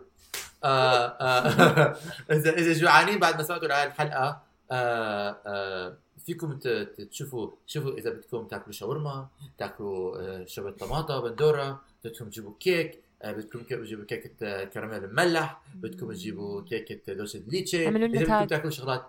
[0.64, 1.96] آه آه
[2.36, 7.90] إذا إذا جوعانين بعد ما سمعتوا لهي الحلقة آه آه فيكم ت- ت- تشوفوا شوفوا
[7.98, 9.26] إذا بدكم تاكلوا شاورما
[9.58, 13.03] تاكلوا شوربه طماطم بندورة بدكم تجيبوا كيك.
[13.32, 18.16] بدكم ك- تجيبوا كيكة آه، كراميل مملح بدكم تجيبوا كيكة dulce de leche اعملوا لنا
[18.20, 18.48] إذا بدكم tag.
[18.48, 19.04] تاكلوا شغلات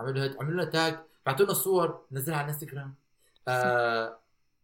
[0.00, 2.94] اعملوا هاد- اعملوا لنا tag بعتوا لنا الصور نزلها على الانستغرام
[3.48, 4.18] آه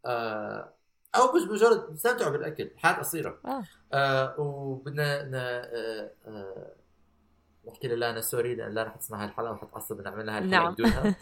[0.07, 0.73] آه
[1.17, 3.63] أو بس مجرد استمتعوا بالأكل الحياة قصيرة آه.
[3.93, 6.73] آه وبدنا آه آه
[7.69, 10.73] نحكي لله أنا sorry لأن لا رح تسمع هالحلقة وحتعصب نعمل لها الحلقة نعم.
[10.73, 11.15] بدونها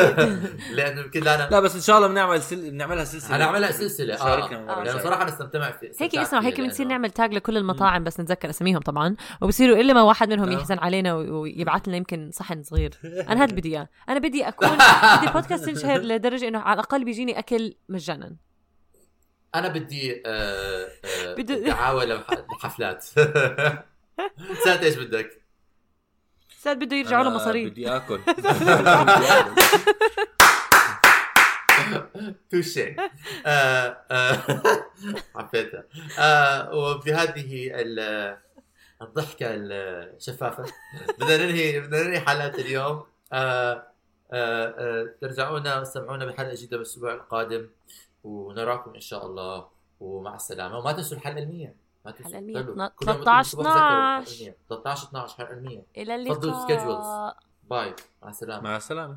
[0.76, 2.70] لأنه يمكن لا لا بس إن شاء الله بنعمل سل...
[2.70, 4.44] بنعملها سلسلة هنعملها سلسلة آه
[4.80, 4.82] آه.
[4.84, 4.98] لأنه.
[5.02, 8.80] صراحة نستمتع في هيك اسمع هيك بنصير لأنه- نعمل تاج لكل المطاعم بس نتذكر أساميهم
[8.80, 10.52] طبعا وبصيروا إلا ما واحد منهم آه.
[10.52, 14.68] يحزن علينا ويبعث لنا يمكن صحن صغير أنا هذا بدي إياه أنا بدي أكون
[15.16, 18.36] بدي البودكاست ينشهر لدرجة إنه على الأقل بيجيني أكل مجانا
[19.54, 23.02] أنا بدي آه آه دعاوى لح- لحفلات
[24.64, 25.41] سألت إيش بدك؟
[26.62, 28.20] أستاذ بده يرجعوا له مصاريف بدي آكل.
[32.50, 32.96] توشي
[35.34, 35.84] حبيتها
[36.72, 38.36] وبهذه ال-
[39.02, 40.64] الضحكة الشفافة.
[41.18, 43.04] بدنا ننهي بدنا ننهي حلقة اليوم.
[43.32, 43.84] آه، آه،
[44.32, 47.68] آه، ترجعونا واستمعونا بحلقة جديدة بالأسبوع القادم.
[48.24, 49.68] ونراكم إن شاء الله.
[50.00, 50.78] ومع السلامة.
[50.78, 51.81] وما تنسوا الحلقة المية.
[52.04, 52.62] ما المية.
[52.62, 52.90] كل يوم
[53.24, 54.40] 13 تذكروا الحلقة 12.
[54.40, 54.56] المية.
[54.68, 57.36] 13 12 حلقة المية إلى اللقاء schedules.
[57.70, 59.16] باي مع السلامة مع السلامة